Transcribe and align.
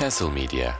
Castle 0.00 0.26
Media 0.26 0.72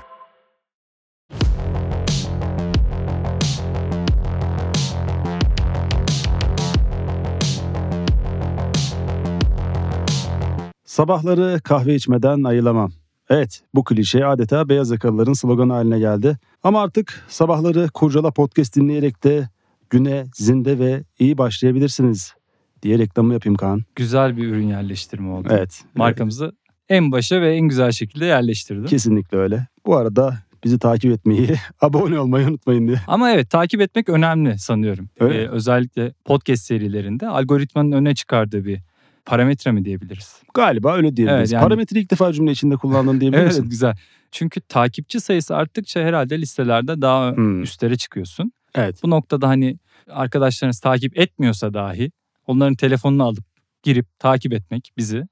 Sabahları 10.84 11.60
kahve 11.64 11.94
içmeden 11.94 12.44
ayılamam. 12.44 12.92
Evet, 13.28 13.62
bu 13.74 13.84
klişe 13.84 14.26
adeta 14.26 14.68
beyaz 14.68 14.90
yakalıların 14.90 15.32
sloganı 15.32 15.72
haline 15.72 15.98
geldi. 15.98 16.38
Ama 16.62 16.82
artık 16.82 17.26
sabahları 17.28 17.88
Kurcala 17.94 18.30
Podcast 18.30 18.76
dinleyerek 18.76 19.24
de 19.24 19.48
güne 19.90 20.26
zinde 20.34 20.78
ve 20.78 21.04
iyi 21.18 21.38
başlayabilirsiniz 21.38 22.34
diye 22.82 22.98
reklamı 22.98 23.32
yapayım 23.32 23.56
Kaan. 23.56 23.82
Güzel 23.96 24.36
bir 24.36 24.48
ürün 24.48 24.68
yerleştirme 24.68 25.30
oldu. 25.30 25.48
Evet. 25.50 25.84
Markamızı 25.94 26.52
en 26.90 27.12
başa 27.12 27.40
ve 27.40 27.54
en 27.56 27.68
güzel 27.68 27.92
şekilde 27.92 28.24
yerleştirdim. 28.24 28.84
Kesinlikle 28.86 29.38
öyle. 29.38 29.66
Bu 29.86 29.96
arada 29.96 30.38
bizi 30.64 30.78
takip 30.78 31.12
etmeyi, 31.12 31.48
abone 31.80 32.18
olmayı 32.18 32.46
unutmayın 32.48 32.88
diye. 32.88 33.00
Ama 33.06 33.30
evet 33.30 33.50
takip 33.50 33.80
etmek 33.80 34.08
önemli 34.08 34.58
sanıyorum. 34.58 35.08
Öyle 35.20 35.42
Ee, 35.42 35.48
özellikle 35.48 36.12
podcast 36.24 36.62
serilerinde 36.64 37.28
algoritmanın 37.28 37.92
öne 37.92 38.14
çıkardığı 38.14 38.64
bir 38.64 38.80
parametre 39.26 39.72
mi 39.72 39.84
diyebiliriz? 39.84 40.42
Galiba 40.54 40.96
öyle 40.96 41.16
diyebiliriz. 41.16 41.38
Evet, 41.40 41.52
yani- 41.52 41.62
Parametre 41.62 42.00
ilk 42.00 42.10
defa 42.10 42.32
cümle 42.32 42.50
içinde 42.50 42.76
kullandın 42.76 43.20
diyebilir 43.20 43.40
Evet 43.40 43.50
misin? 43.52 43.68
güzel. 43.70 43.96
Çünkü 44.32 44.60
takipçi 44.60 45.20
sayısı 45.20 45.56
arttıkça 45.56 46.00
herhalde 46.00 46.38
listelerde 46.40 47.02
daha 47.02 47.32
Hmm. 47.36 47.62
üstlere 47.62 47.96
çıkıyorsun. 47.96 48.52
Evet. 48.74 49.00
Bu 49.02 49.10
noktada 49.10 49.48
hani 49.48 49.78
arkadaşlarınız 50.10 50.80
takip 50.80 51.18
etmiyorsa 51.18 51.74
dahi 51.74 52.10
onların 52.46 52.74
telefonunu 52.74 53.24
alıp 53.24 53.44
girip 53.82 54.06
takip 54.18 54.52
etmek 54.52 54.90
bizi. 54.96 55.24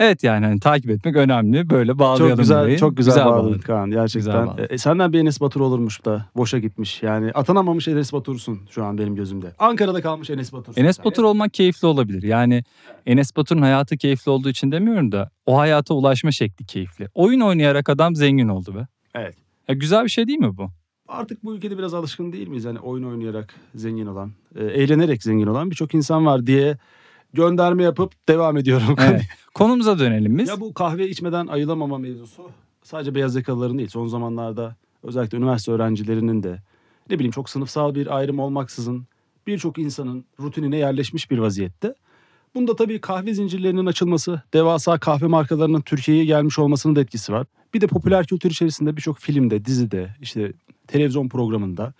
Evet 0.00 0.24
yani 0.24 0.46
hani 0.46 0.60
takip 0.60 0.90
etmek 0.90 1.16
önemli. 1.16 1.70
Böyle 1.70 1.98
bağlayalım 1.98 2.28
Çok 2.30 2.38
güzel, 2.38 2.62
burayı. 2.62 2.78
çok 2.78 2.96
güzel, 2.96 3.24
bağladın 3.24 3.44
bağladık. 3.44 3.64
Kaan 3.66 3.86
Güzel 3.90 4.02
gerçekten. 4.02 4.46
bağladın. 4.46 4.66
E, 4.70 4.78
senden 4.78 5.12
bir 5.12 5.18
Enes 5.18 5.40
Batur 5.40 5.60
olurmuş 5.60 6.04
da 6.04 6.26
boşa 6.36 6.58
gitmiş. 6.58 7.02
Yani 7.02 7.30
atanamamış 7.34 7.88
Enes 7.88 8.12
Batur'sun 8.12 8.58
şu 8.70 8.84
an 8.84 8.98
benim 8.98 9.14
gözümde. 9.16 9.52
Ankara'da 9.58 10.02
kalmış 10.02 10.30
Enes 10.30 10.52
Batur'sun. 10.52 10.82
Enes 10.82 10.96
sen. 10.96 11.04
Batur 11.04 11.24
olmak 11.24 11.54
keyifli 11.54 11.86
olabilir. 11.86 12.22
Yani 12.22 12.64
Enes 13.06 13.36
Batur'un 13.36 13.62
hayatı 13.62 13.96
keyifli 13.96 14.30
olduğu 14.30 14.48
için 14.48 14.72
demiyorum 14.72 15.12
da 15.12 15.30
o 15.46 15.58
hayata 15.58 15.94
ulaşma 15.94 16.30
şekli 16.32 16.66
keyifli. 16.66 17.08
Oyun 17.14 17.40
oynayarak 17.40 17.88
adam 17.88 18.16
zengin 18.16 18.48
oldu 18.48 18.74
be. 18.74 18.86
Evet. 19.14 19.34
Ya 19.68 19.74
güzel 19.74 20.04
bir 20.04 20.10
şey 20.10 20.26
değil 20.26 20.38
mi 20.38 20.56
bu? 20.56 20.70
Artık 21.08 21.44
bu 21.44 21.54
ülkede 21.54 21.78
biraz 21.78 21.94
alışkın 21.94 22.32
değil 22.32 22.48
miyiz? 22.48 22.64
Yani 22.64 22.78
oyun 22.78 23.04
oynayarak 23.04 23.54
zengin 23.74 24.06
olan, 24.06 24.32
e, 24.56 24.64
eğlenerek 24.64 25.22
zengin 25.22 25.46
olan 25.46 25.70
birçok 25.70 25.94
insan 25.94 26.26
var 26.26 26.46
diye 26.46 26.76
gönderme 27.34 27.82
yapıp 27.82 28.28
devam 28.28 28.56
ediyorum. 28.56 28.96
Evet. 28.98 29.22
Konumuza 29.54 29.98
dönelim 29.98 30.38
biz. 30.38 30.48
ya 30.48 30.60
bu 30.60 30.74
kahve 30.74 31.08
içmeden 31.08 31.46
ayılamama 31.46 31.98
mevzusu 31.98 32.50
sadece 32.82 33.14
beyaz 33.14 33.36
yakalıların 33.36 33.78
değil. 33.78 33.88
Son 33.88 34.06
zamanlarda 34.06 34.76
özellikle 35.02 35.38
üniversite 35.38 35.72
öğrencilerinin 35.72 36.42
de 36.42 36.62
ne 37.10 37.14
bileyim 37.18 37.32
çok 37.32 37.50
sınıfsal 37.50 37.94
bir 37.94 38.16
ayrım 38.16 38.38
olmaksızın 38.38 39.06
birçok 39.46 39.78
insanın 39.78 40.24
rutinine 40.40 40.76
yerleşmiş 40.76 41.30
bir 41.30 41.38
vaziyette. 41.38 41.94
Bunda 42.54 42.76
tabii 42.76 43.00
kahve 43.00 43.34
zincirlerinin 43.34 43.86
açılması, 43.86 44.42
devasa 44.54 44.98
kahve 44.98 45.26
markalarının 45.26 45.80
Türkiye'ye 45.80 46.24
gelmiş 46.24 46.58
olmasının 46.58 46.96
da 46.96 47.00
etkisi 47.00 47.32
var. 47.32 47.46
Bir 47.74 47.80
de 47.80 47.86
popüler 47.86 48.26
kültür 48.26 48.50
içerisinde 48.50 48.96
birçok 48.96 49.18
filmde, 49.18 49.64
dizide, 49.64 50.16
işte 50.20 50.52
televizyon 50.86 51.28
programında 51.28 51.94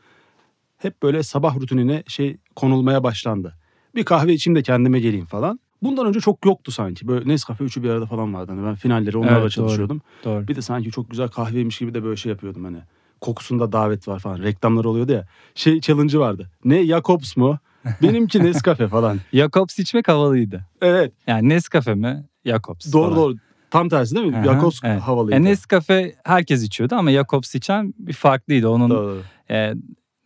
hep 0.78 1.03
böyle 1.03 1.22
sabah 1.22 1.56
rutinine 1.56 2.03
şey 2.06 2.37
konulmaya 2.56 3.05
başlandı. 3.05 3.55
Bir 3.94 4.05
kahve 4.05 4.33
içeyim 4.33 4.56
de 4.56 4.62
kendime 4.62 5.00
geleyim 5.00 5.27
falan. 5.27 5.60
Bundan 5.83 6.06
önce 6.06 6.20
çok 6.20 6.46
yoktu 6.46 6.72
sanki. 6.72 7.08
Böyle 7.08 7.28
Nescafe 7.28 7.64
üçü 7.64 7.83
bir 7.83 7.91
arada 7.91 8.06
falan 8.06 8.34
vardı. 8.34 8.52
Hani 8.52 8.66
ben 8.66 8.74
finalleri 8.74 9.19
onlarla 9.19 9.32
Evet, 9.32 9.42
doğru. 9.42 9.50
çalışıyordum. 9.50 10.00
Doğru. 10.24 10.48
Bir 10.48 10.56
de 10.56 10.62
sanki 10.62 10.91
çok 10.91 11.10
güzel 11.10 11.28
kahveymiş 11.28 11.78
gibi 11.78 11.94
de 11.94 12.05
böyle 12.05 12.16
şey 12.16 12.30
yapıyordum 12.32 12.64
hani. 12.64 12.78
Kokusunda 13.20 13.72
davet 13.72 14.08
var 14.08 14.19
falan. 14.19 14.38
Reklamlar 14.42 14.84
oluyordu 14.84 15.12
ya. 15.12 15.27
Şey 15.55 15.80
challenge'ı 15.80 16.20
vardı. 16.20 16.50
Ne 16.65 16.87
Jacobs 16.87 17.37
mu? 17.37 17.59
Benimki 18.03 18.44
Nescafe 18.44 18.88
falan. 18.88 19.19
Jacobs 19.32 19.78
içmek 19.78 20.09
havalıydı. 20.09 20.66
Evet. 20.82 21.12
Yani 21.26 21.48
Nescafe 21.48 21.94
mi? 21.94 22.25
Jacobs 22.47 22.92
Doğru 22.92 23.03
falan. 23.04 23.16
doğru. 23.16 23.34
Tam 23.70 23.88
tersi 23.88 24.15
değil 24.15 24.26
mi? 24.26 24.36
Aha, 24.36 24.44
Jacobs 24.44 24.81
evet. 24.84 25.00
havalıydı. 25.03 25.34
Yani 25.34 25.44
Nescafe 25.44 26.15
herkes 26.25 26.62
içiyordu 26.62 26.94
ama 26.94 27.12
Jacobs 27.12 27.54
içen 27.54 27.94
bir 27.98 28.12
farklıydı. 28.12 28.69
Onun 28.69 28.91
Doğru, 28.91 28.98
doğru. 29.09 29.22
e, 29.50 29.75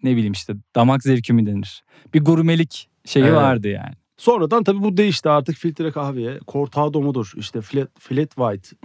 ne 0.03 0.16
bileyim 0.16 0.33
işte 0.33 0.55
damak 0.75 1.03
zevki 1.03 1.33
mi 1.33 1.47
denir? 1.47 1.84
Bir 2.15 2.25
gurmelik 2.25 2.89
şeyi 3.04 3.25
Evet. 3.25 3.34
vardı 3.37 3.69
yani. 3.69 3.92
Sonradan 4.16 4.65
tabii 4.65 4.82
bu 4.82 4.97
değişti 4.97 5.28
artık 5.28 5.56
filtre 5.56 5.91
kahveye. 5.91 6.38
Cortado 6.48 7.00
mudur? 7.00 7.32
İşte 7.37 7.60
flat, 7.60 7.88
flat 7.98 8.31
white. 8.31 8.76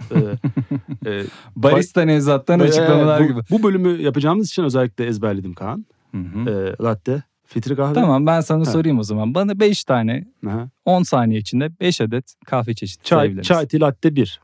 e, 1.06 1.10
e, 1.10 1.24
Barista 1.56 2.02
Nevzat'tan 2.02 2.60
e, 2.60 2.62
açıklamalar 2.62 3.22
bu, 3.22 3.26
gibi. 3.28 3.40
Bu 3.50 3.62
bölümü 3.62 4.02
yapacağımız 4.02 4.46
için 4.48 4.62
özellikle 4.64 5.06
ezberledim 5.06 5.54
Kaan. 5.54 5.86
Hı 6.12 6.18
hı. 6.18 6.50
E, 6.50 6.84
latte, 6.84 7.22
filtre 7.46 7.74
kahve. 7.74 7.94
Tamam 7.94 8.26
ben 8.26 8.40
sana 8.40 8.60
Ha. 8.60 8.64
sorayım 8.64 8.98
o 8.98 9.02
zaman. 9.02 9.34
Bana 9.34 9.60
5 9.60 9.84
tane 9.84 10.24
Aha. 10.48 10.68
10 10.84 11.02
saniye 11.02 11.40
içinde 11.40 11.80
5 11.80 12.00
adet 12.00 12.34
kahve 12.46 12.74
çeşidi 12.74 13.04
Çay, 13.04 13.16
sayabilir 13.18 13.38
misin? 13.38 13.54
çay 13.54 13.66
tea 13.66 13.80
latte 13.80 14.16
1. 14.16 14.40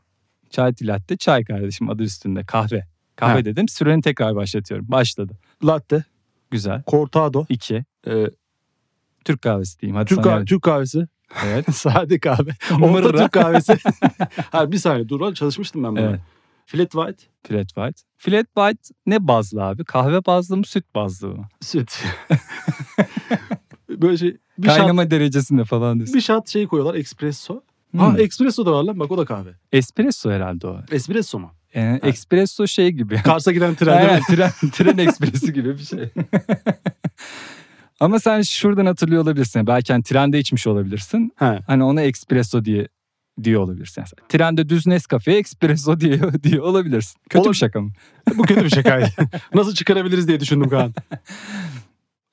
Çay 0.49 0.73
tea 0.73 0.87
latte, 0.87 1.17
çay 1.17 1.43
kardeşim 1.43 1.89
adı 1.89 2.03
üstünde. 2.03 2.43
Kahve. 2.43 2.83
Kahve 3.15 3.33
Ha. 3.39 3.45
dedim. 3.45 3.67
Süreni 3.67 4.01
tekrar 4.01 4.35
başlatıyorum. 4.35 4.85
Başladı. 4.89 5.33
Latte, 5.63 6.03
Güzel. 6.51 6.83
cortado, 6.87 7.45
2. 7.49 7.85
e, 8.07 8.25
Türk 9.25 9.41
kahvesi 9.41 9.79
diyeyim. 9.79 9.95
Hadi 9.95 10.09
Türk, 10.09 10.23
sana 10.23 10.33
kahve, 10.33 10.45
Türk 10.45 10.61
kahvesi. 10.61 11.07
Evet. 11.45 11.65
Sade 11.75 12.19
kahve. 12.19 12.51
Orta. 12.81 13.11
Türk 13.11 13.31
kahvesi. 13.31 13.77
ha, 14.51 14.71
bir 14.71 14.77
saniye 14.77 15.09
dur 15.09 15.33
çalışmıştım 15.33 15.83
ben 15.83 15.91
bunu. 15.91 16.01
Evet. 16.01 16.19
Flat 16.65 16.91
white, 16.91 17.23
Flat 17.47 17.67
white. 17.67 18.01
Flat 18.17 18.45
white 18.55 18.93
ne 19.05 19.27
bazlı 19.27 19.63
abi? 19.63 19.85
Kahve 19.85 20.25
bazlı 20.25 20.57
mı 20.57 20.65
süt 20.65 20.85
bazlı 20.95 21.27
mı? 21.27 21.47
süt. 21.61 22.03
Böyle 23.89 24.17
şey 24.17 24.37
bir 24.57 24.67
Kaynama 24.67 25.11
derecesinde 25.11 25.63
falan 25.63 25.97
diyorsun. 25.97 26.15
bir 26.15 26.21
shot 26.21 26.49
şey 26.49 26.67
koyuyorlar 26.67 26.99
espresso. 26.99 27.61
Hmm. 27.91 27.99
Ha 27.99 28.17
espresso 28.17 28.65
da 28.65 28.71
var 28.71 28.83
lan 28.83 28.99
bak 28.99 29.11
o 29.11 29.17
da 29.17 29.25
kahve. 29.25 29.49
Espresso 29.71 30.31
herhalde 30.31 30.67
o. 30.67 30.77
Espresso 30.91 31.39
mu? 31.39 31.51
Yani 31.73 31.99
espresso 32.03 32.67
şey 32.67 32.91
gibi. 32.91 33.21
Kars'a 33.23 33.51
giden 33.51 33.75
tren 33.75 33.97
Aynen, 33.97 34.21
tren, 34.21 34.51
tren 34.71 34.97
ekspresi 34.97 35.53
gibi 35.53 35.77
bir 35.77 35.83
şey. 35.83 36.09
Ama 37.99 38.19
sen 38.19 38.41
şuradan 38.41 38.85
hatırlıyor 38.85 39.23
olabilirsin. 39.23 39.67
Belki 39.67 39.93
hani 39.93 40.03
trende 40.03 40.39
içmiş 40.39 40.67
olabilirsin. 40.67 41.31
He. 41.35 41.59
Hani 41.67 41.83
ona 41.83 42.01
espresso 42.01 42.65
diye 42.65 42.87
diyor 43.43 43.61
olabilirsin. 43.61 44.01
Yani 44.01 44.27
trende 44.29 44.69
düz 44.69 44.87
Nescafe'ye 44.87 45.39
espresso 45.39 45.99
diye, 45.99 46.19
diye 46.43 46.61
olabilirsin. 46.61 47.19
Kötü 47.29 47.37
Olabilir. 47.37 47.53
bir 47.53 47.57
şaka 47.57 47.81
mı? 47.81 47.91
Bu 48.37 48.43
kötü 48.43 48.63
bir 48.65 48.69
şakaydı. 48.69 49.09
Nasıl 49.53 49.73
çıkarabiliriz 49.73 50.27
diye 50.27 50.39
düşündüm 50.39 50.69
Kaan. 50.69 50.93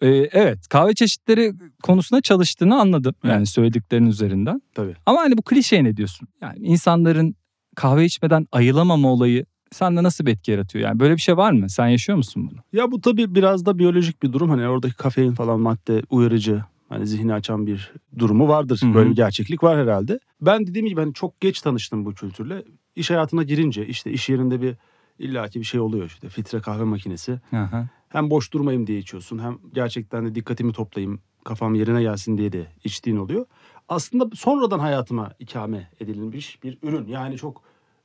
Ee, 0.00 0.08
evet 0.32 0.68
kahve 0.68 0.94
çeşitleri 0.94 1.52
konusunda 1.82 2.20
çalıştığını 2.22 2.80
anladım. 2.80 3.14
Yani 3.24 3.36
Evet. 3.36 3.48
söylediklerin 3.48 4.06
üzerinden. 4.06 4.62
Tabii. 4.74 4.94
Ama 5.06 5.20
hani 5.20 5.38
bu 5.38 5.42
klişeye 5.42 5.84
ne 5.84 5.96
diyorsun? 5.96 6.28
Yani 6.40 6.58
insanların 6.58 7.36
kahve 7.76 8.04
içmeden 8.04 8.46
ayılamama 8.52 9.08
olayı 9.08 9.46
sende 9.72 10.02
nasıl 10.02 10.26
bir 10.26 10.32
etki 10.32 10.50
yaratıyor? 10.50 10.84
Yani 10.84 11.00
böyle 11.00 11.14
bir 11.14 11.20
şey 11.20 11.36
var 11.36 11.52
mı? 11.52 11.70
Sen 11.70 11.88
yaşıyor 11.88 12.16
musun 12.18 12.50
bunu? 12.50 12.60
Ya 12.72 12.90
bu 12.90 13.00
tabii 13.00 13.34
biraz 13.34 13.66
da 13.66 13.78
biyolojik 13.78 14.22
bir 14.22 14.32
durum. 14.32 14.50
Hani 14.50 14.68
oradaki 14.68 14.94
kafein 14.94 15.32
falan 15.32 15.60
madde 15.60 16.02
uyarıcı. 16.10 16.64
Hani 16.88 17.06
zihni 17.06 17.34
açan 17.34 17.66
bir 17.66 17.92
durumu 18.18 18.48
vardır. 18.48 18.80
Hı 18.82 18.86
hı. 18.86 18.94
Böyle 18.94 19.10
bir 19.10 19.16
gerçeklik 19.16 19.62
var 19.62 19.78
herhalde. 19.78 20.18
Ben 20.40 20.66
dediğim 20.66 20.86
gibi 20.86 21.00
hani 21.00 21.14
çok 21.14 21.40
geç 21.40 21.60
tanıştım 21.60 22.04
bu 22.04 22.14
kültürle. 22.14 22.64
İş 22.96 23.10
hayatına 23.10 23.42
girince 23.42 23.86
işte 23.86 24.10
iş 24.10 24.28
yerinde 24.28 24.62
bir 24.62 24.76
illaki 25.18 25.60
bir 25.60 25.64
şey 25.64 25.80
oluyor 25.80 26.06
işte. 26.06 26.28
Filtre 26.28 26.60
kahve 26.60 26.84
makinesi. 26.84 27.40
Aha. 27.52 27.88
Hem 28.08 28.30
boş 28.30 28.52
durmayayım 28.52 28.86
diye 28.86 28.98
içiyorsun. 28.98 29.38
Hem 29.38 29.58
gerçekten 29.74 30.26
de 30.26 30.34
dikkatimi 30.34 30.72
toplayayım. 30.72 31.20
Kafam 31.44 31.74
yerine 31.74 32.02
gelsin 32.02 32.38
diye 32.38 32.52
de 32.52 32.66
içtiğin 32.84 33.16
oluyor. 33.16 33.46
Aslında 33.88 34.36
sonradan 34.36 34.78
hayatıma 34.78 35.32
ikame 35.38 35.90
edilmiş 36.00 36.62
bir 36.62 36.78
ürün. 36.82 37.06
Yani 37.06 37.36
çok 37.36 37.62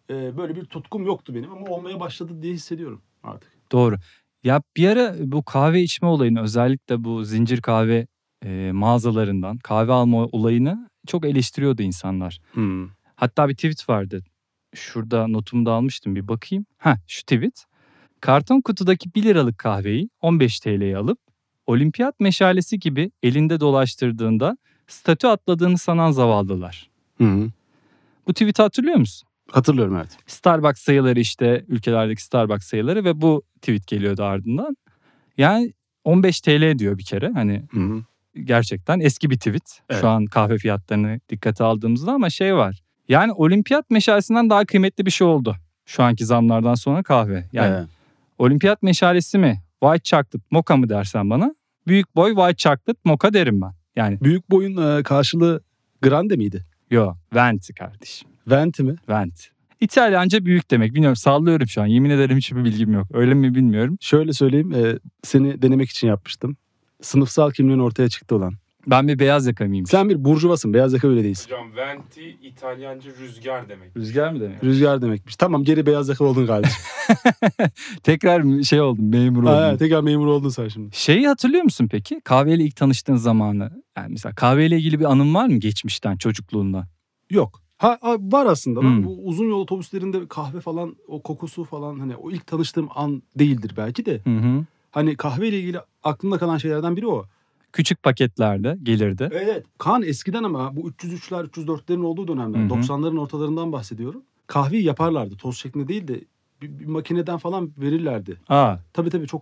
e, 0.09 0.38
böyle 0.38 0.56
bir 0.56 0.66
tutkum 0.66 1.06
yoktu 1.06 1.36
benim 1.36 1.51
ama 1.51 1.68
olmaya 1.68 2.00
başladı 2.00 2.42
diye 2.42 2.54
hissediyorum 2.54 3.01
artık. 3.24 3.51
Doğru. 3.72 3.95
Ya 4.44 4.62
bir 4.78 4.88
ara 4.88 5.16
bu 5.19 5.44
kahve 5.44 5.81
içme 5.81 6.07
olayını 6.07 6.42
özellikle 6.42 7.04
bu 7.04 7.24
zincir 7.24 7.62
kahve 7.62 8.07
e, 8.45 8.72
mağazalarından 8.74 9.57
kahve 9.57 9.92
alma 9.92 10.25
olayını 10.25 10.89
çok 11.07 11.25
eleştiriyordu 11.25 11.81
insanlar. 11.81 12.39
Hmm. 12.54 12.89
Hatta 13.16 13.50
bir 13.50 13.56
tweet 13.56 13.89
vardı. 13.89 14.24
Şurada 14.75 15.28
notumu 15.28 15.66
da 15.66 15.72
almıştım 15.72 16.16
bir 16.16 16.28
bakayım. 16.28 16.66
Ha 16.78 16.98
şu 17.07 17.22
tweet. 17.22 17.66
Karton 18.22 18.62
kutudaki 18.62 19.13
1 19.16 19.24
liralık 19.24 19.57
kahveyi 19.57 20.10
15 20.22 20.60
TL'ye 20.60 20.98
alıp 20.98 21.19
olimpiyat 21.68 22.19
meşalesi 22.19 22.80
gibi 22.80 23.12
elinde 23.24 23.60
dolaştırdığında 23.60 24.57
statü 24.88 25.28
atladığını 25.28 25.78
sanan 25.78 26.12
zavallılar. 26.12 26.89
Hı. 27.18 27.50
Bu 28.28 28.33
tweet'i 28.33 28.62
hatırlıyor 28.62 28.98
musun? 28.98 29.29
Hatırlıyorum 29.51 29.96
evet. 29.98 30.18
Starbucks 30.28 30.81
sayıları 30.81 31.19
işte 31.19 31.66
ülkelerdeki 31.68 32.24
Starbucks 32.24 32.68
sayıları 32.68 33.04
ve 33.04 33.22
bu 33.22 33.44
tweet 33.62 33.88
geliyordu 33.88 34.24
ardından. 34.24 34.78
Yani 35.38 35.74
15 36.04 36.42
TL 36.42 36.80
diyor 36.80 36.98
bir 36.98 37.04
kere 37.04 37.31
hani 37.34 37.63
Hı 37.72 37.80
hı. 37.80 38.04
gerçekten 38.44 39.00
eski 39.00 39.30
bir 39.30 39.38
tweet. 39.38 39.81
Evet. 39.90 40.01
Şu 40.01 40.07
an 40.10 40.25
kahve 40.25 40.57
fiyatlarını 40.57 41.19
dikkate 41.30 41.63
aldığımızda 41.63 42.12
ama 42.12 42.30
şey 42.30 42.56
var. 42.56 42.81
Yani 43.10 43.31
olimpiyat 43.31 43.90
meşalesinden 43.90 44.50
daha 44.50 44.66
kıymetli 44.66 45.06
bir 45.06 45.12
şey 45.12 45.28
oldu 45.28 45.56
Şu 45.86 46.04
anki 46.04 46.25
zamlardan 46.25 46.75
sonra 46.75 47.04
kahve. 47.04 47.50
Yani 47.54 47.75
Ee, 47.75 47.88
olimpiyat 48.38 48.84
meşalesi 48.84 49.38
mi? 49.38 49.62
White 49.84 50.04
chocolate 50.04 50.38
mocha 50.52 50.78
mı 50.78 50.90
dersen 50.90 51.30
bana? 51.30 51.56
Büyük 51.88 52.16
boy 52.16 52.36
white 52.36 52.56
chocolate 52.57 53.00
mocha 53.04 53.34
derim 53.34 53.62
ben. 53.62 53.72
Yani 53.95 54.22
büyük 54.22 54.52
boyun 54.52 54.98
e, 55.00 55.04
karşılığı 55.04 55.62
grande 56.02 56.36
miydi? 56.36 56.66
yo 56.92 57.13
venti 57.36 57.74
kardeşim. 57.74 58.30
Venti 58.51 58.84
mi? 58.84 58.96
Venti. 59.10 59.44
İtalyanca 59.81 60.46
büyük 60.46 60.72
demek. 60.72 60.94
Bilmiyorum 60.94 61.16
sallıyorum 61.16 61.68
şu 61.68 61.81
an. 61.81 61.86
Yemin 61.86 62.10
ederim 62.10 62.38
hiçbir 62.38 62.63
bilgim 62.63 62.94
yok. 62.94 63.07
Öyle 63.13 63.34
mi 63.34 63.56
bilmiyorum. 63.56 63.98
Şöyle 64.01 64.34
söyleyeyim 64.34 64.74
e, 64.74 65.00
seni 65.24 65.62
denemek 65.62 65.90
için 65.90 66.07
yapmıştım. 66.07 66.57
Sınıfsal 67.01 67.51
kimliğin 67.51 67.80
ortaya 67.80 68.10
çıktı 68.10 68.36
olan. 68.36 68.54
Ben 68.88 69.07
bir 69.07 69.19
beyaz 69.19 69.48
yaka 69.48 69.66
mıyım? 69.66 69.86
Sen 69.86 70.10
bir 70.10 70.25
burjuvasın 70.25 70.74
beyaz 70.74 70.94
yaka 70.94 71.07
öyle 71.07 71.24
değilsin. 71.24 71.46
Hocam 71.46 71.75
venti 71.75 72.38
İtalyanca 72.42 73.12
rüzgar 73.22 73.69
demek. 73.69 73.98
Rüzgar 73.98 74.31
mı 74.31 74.40
demek? 74.42 74.63
Rüzgar 74.63 75.02
demekmiş. 75.02 75.36
Tamam 75.36 75.63
geri 75.63 75.86
beyaz 75.86 76.10
yaka 76.10 76.24
oldun 76.25 76.48
kardeşim. 76.48 76.78
Tekrar 78.04 78.62
şey 78.63 78.81
oldum 78.81 79.10
memur 79.10 79.44
oldum. 79.44 79.54
ha, 79.54 79.78
tekrar 79.78 80.02
memur 80.02 80.28
oldun 80.28 80.50
sen 80.50 80.68
şimdi. 80.68 80.95
Şeyi 80.95 81.28
hatırlıyor 81.28 81.63
musun 81.63 81.88
peki? 81.92 82.22
Kahveyle 82.24 82.63
ilk 82.63 82.75
tanıştığın 82.75 83.16
zamanı. 83.16 83.72
Yani 83.98 84.07
mesela 84.12 84.36
kahveyle 84.36 84.78
ilgili 84.78 85.00
bir 85.00 85.06
anın 85.06 85.34
var 85.34 85.48
mı 85.48 85.57
geçmişten, 85.57 86.18
çocukluğundan? 86.18 86.86
Yok. 87.30 87.62
Ha, 87.80 87.98
ha, 88.02 88.18
var 88.20 88.46
aslında. 88.46 88.81
Hmm. 88.81 89.04
Bu 89.04 89.20
uzun 89.24 89.46
yol 89.46 89.62
otobüslerinde 89.62 90.28
kahve 90.28 90.60
falan 90.62 90.96
o 91.08 91.22
kokusu 91.22 91.64
falan 91.64 92.00
hani 92.00 92.16
o 92.16 92.31
ilk 92.31 92.48
tanıştığım 92.48 92.90
an 92.96 93.24
değildir 93.36 93.74
belki 93.78 94.06
de. 94.06 94.22
Hı 94.24 94.30
hı. 94.30 94.66
Hani 94.92 95.18
kahveyle 95.18 95.60
ilgili 95.60 95.80
aklımda 96.04 96.38
kalan 96.38 96.58
şeylerden 96.58 96.98
biri 96.98 97.08
o. 97.08 97.26
Küçük 97.74 98.04
paketlerde 98.04 98.78
gelirdi. 98.84 99.30
Evet. 99.31 99.66
Kaan 99.78 100.04
eskiden 100.04 100.44
ama 100.44 100.76
bu 100.76 100.90
303'ler 100.90 101.48
304'lerin 101.50 102.04
olduğu 102.04 102.28
dönemler 102.28 102.60
Hı 102.60 102.64
hı. 102.64 102.80
90'ların 102.80 103.20
ortalarından 103.20 103.72
bahsediyorum. 103.72 104.22
Kahveyi 104.48 104.84
yaparlardı. 104.84 105.38
Toz 105.38 105.58
şeklinde 105.58 105.88
değil 105.88 106.08
de 106.08 106.22
bir, 106.62 106.80
bir 106.80 106.86
makineden 106.86 107.38
falan 107.38 107.72
verirlerdi. 107.78 108.38
Aa, 108.50 108.76
Tabii 108.94 109.10
tabii 109.10 109.28
çok 109.28 109.42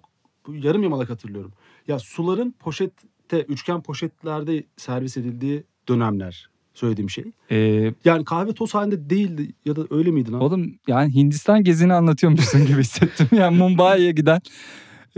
yarım 0.49 0.83
yamalak 0.83 1.09
hatırlıyorum. 1.09 1.51
Ya 1.87 1.99
suların 1.99 2.55
poşette, 2.59 3.41
üçgen 3.41 3.81
poşetlerde 3.81 4.63
servis 4.77 5.17
edildiği 5.17 5.63
dönemler 5.87 6.49
söylediğim 6.77 7.09
şey. 7.09 7.23
e, 7.51 7.57
Yani 8.05 8.25
kahve 8.25 8.53
toz 8.53 8.73
halinde 8.73 9.09
değildi 9.09 9.51
ya 9.65 9.75
da 9.75 9.81
öyle 9.89 10.11
miydi 10.11 10.31
lan? 10.31 10.41
oğlum 10.41 10.75
yani 10.87 11.15
Hindistan 11.15 11.63
gezini 11.63 11.93
anlatıyormuşsun 11.93 12.65
gibi 12.67 12.79
hissettim. 12.79 13.27
Yani 13.37 13.57
Mumbai'ye 13.57 14.11
giden 14.11 14.41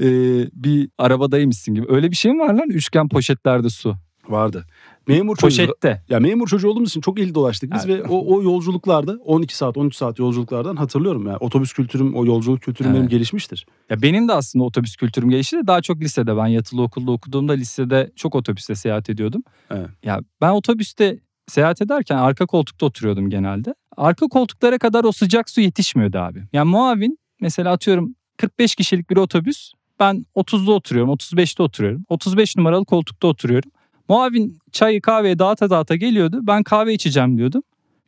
e, 0.02 0.06
bir 0.54 0.90
arabadaymışsın 0.98 1.74
gibi. 1.74 1.86
Öyle 1.90 2.12
bir 2.12 2.16
şey 2.16 2.32
mi 2.34 2.40
var 2.40 2.54
lan? 2.54 2.70
Üçgen 2.70 3.10
poşetlerde 3.10 3.70
su. 3.70 3.96
Vardı. 4.30 4.66
Memur 5.08 5.36
çocuğu. 5.38 5.58
Poşette. 5.66 6.04
Ya 6.10 6.20
memur 6.20 6.48
çocuğu 6.48 6.70
olduğumuz 6.70 6.90
için 6.90 7.02
çok 7.02 7.20
il 7.20 7.34
dolaştık 7.34 7.74
biz 7.74 7.86
Evet. 7.86 8.00
ve 8.00 8.08
o, 8.10 8.36
o 8.36 8.44
yolculuklarda 8.44 9.12
12 9.26 9.58
saat 9.58 9.78
13 9.78 9.96
saat 9.96 10.20
yolculuklardan 10.20 10.76
hatırlıyorum 10.76 11.28
yani 11.28 11.38
otobüs 11.38 11.74
kültürüm 11.74 12.16
o 12.16 12.26
yolculuk 12.26 12.62
kültürüm 12.62 12.92
benim 12.92 13.02
Evet. 13.02 13.12
gelişmiştir. 13.12 13.66
Ya 13.90 14.02
benim 14.02 14.28
de 14.28 14.34
aslında 14.34 14.66
otobüs 14.66 14.96
kültürüm 14.96 15.30
gelişti 15.30 15.58
de 15.58 15.68
daha 15.68 15.82
çok 15.82 16.02
lisede. 16.02 16.38
Ben 16.38 16.48
yatılı 16.48 16.82
okulda 16.82 17.12
okuduğumda 17.12 17.54
lisede 17.54 18.12
çok 18.16 18.36
otobüste 18.36 18.76
seyahat 18.76 19.10
ediyordum. 19.10 19.44
Evet. 19.70 19.90
Ya 20.04 20.20
ben 20.42 20.50
otobüste 20.52 21.20
seyahat 21.50 21.82
ederken 21.82 22.18
arka 22.18 22.46
koltukta 22.46 22.86
oturuyordum 22.86 23.30
genelde. 23.30 23.76
Arka 23.98 24.28
koltuklara 24.28 24.78
kadar 24.78 25.04
o 25.04 25.12
sıcak 25.12 25.50
su 25.50 25.62
yetişmiyordu 25.62 26.18
abi. 26.18 26.44
Yani 26.54 26.70
muavin 26.70 27.20
mesela 27.42 27.72
atıyorum 27.72 28.16
45 28.38 28.76
kişilik 28.76 29.10
bir 29.10 29.18
otobüs. 29.18 29.72
Ben 30.00 30.26
30'da 30.36 30.72
oturuyorum, 30.72 31.14
35'te 31.14 31.64
oturuyorum. 31.64 32.06
35 32.10 32.58
numaralı 32.58 32.86
koltukta 32.86 33.28
oturuyorum. 33.28 33.72
Muavin 34.10 34.60
çayı 34.72 35.02
kahveye 35.02 35.40
dağıta 35.40 35.70
dağıta 35.70 35.96
geliyordu. 35.96 36.40
Ben 36.44 36.64
kahve 36.64 36.94
içeceğim 36.94 37.38
diyordum. 37.38 37.64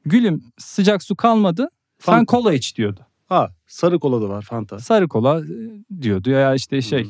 Gülüm 0.05 0.43
sıcak 0.57 1.03
su 1.03 1.15
kalmadı. 1.15 1.69
Sen 1.99 2.13
Fanta. 2.13 2.25
kola 2.25 2.53
iç 2.53 2.77
diyordu. 2.77 2.99
Ha 3.29 3.49
sarı 3.67 3.99
kola 3.99 4.21
da 4.21 4.29
var 4.29 4.41
Fanta. 4.41 4.79
Sarı 4.79 5.07
kola 5.07 5.39
e, 5.39 5.45
diyordu 6.01 6.29
ya 6.29 6.55
işte 6.55 6.81
şey 6.81 7.03
Hı. 7.03 7.09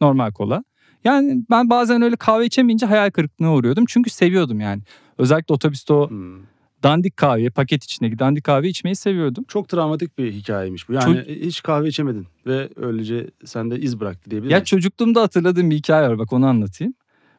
normal 0.00 0.32
kola. 0.32 0.64
Yani 1.04 1.44
ben 1.50 1.70
bazen 1.70 2.02
öyle 2.02 2.16
kahve 2.16 2.46
içemeyince 2.46 2.86
hayal 2.86 3.10
kırıklığına 3.10 3.54
uğruyordum. 3.54 3.84
Çünkü 3.88 4.10
seviyordum 4.10 4.60
yani. 4.60 4.82
Özellikle 5.18 5.52
otobüste 5.54 5.92
o 5.92 6.10
Hmm. 6.10 6.38
dandik 6.82 7.16
kahve, 7.16 7.50
paket 7.50 7.84
içindeki 7.84 8.18
dandik 8.18 8.44
kahve 8.44 8.68
içmeyi 8.68 8.96
seviyordum. 8.96 9.44
Çok 9.48 9.68
travmatik 9.68 10.18
bir 10.18 10.32
hikayeymiş 10.32 10.88
bu. 10.88 10.92
Yani 10.92 11.04
Çocuk- 11.04 11.26
hiç 11.28 11.62
kahve 11.62 11.88
içemedin 11.88 12.26
ve 12.46 12.68
öylece 12.76 13.30
sende 13.44 13.78
iz 13.80 14.00
bıraktı 14.00 14.30
diyebilir 14.30 14.50
Ya 14.50 14.64
çocukluğumda 14.64 15.22
hatırladığım 15.22 15.70
bir 15.70 15.76
hikaye 15.76 16.08
var 16.08 16.18
bak 16.18 16.32
onu 16.32 16.46
anlatayım. 16.46 16.94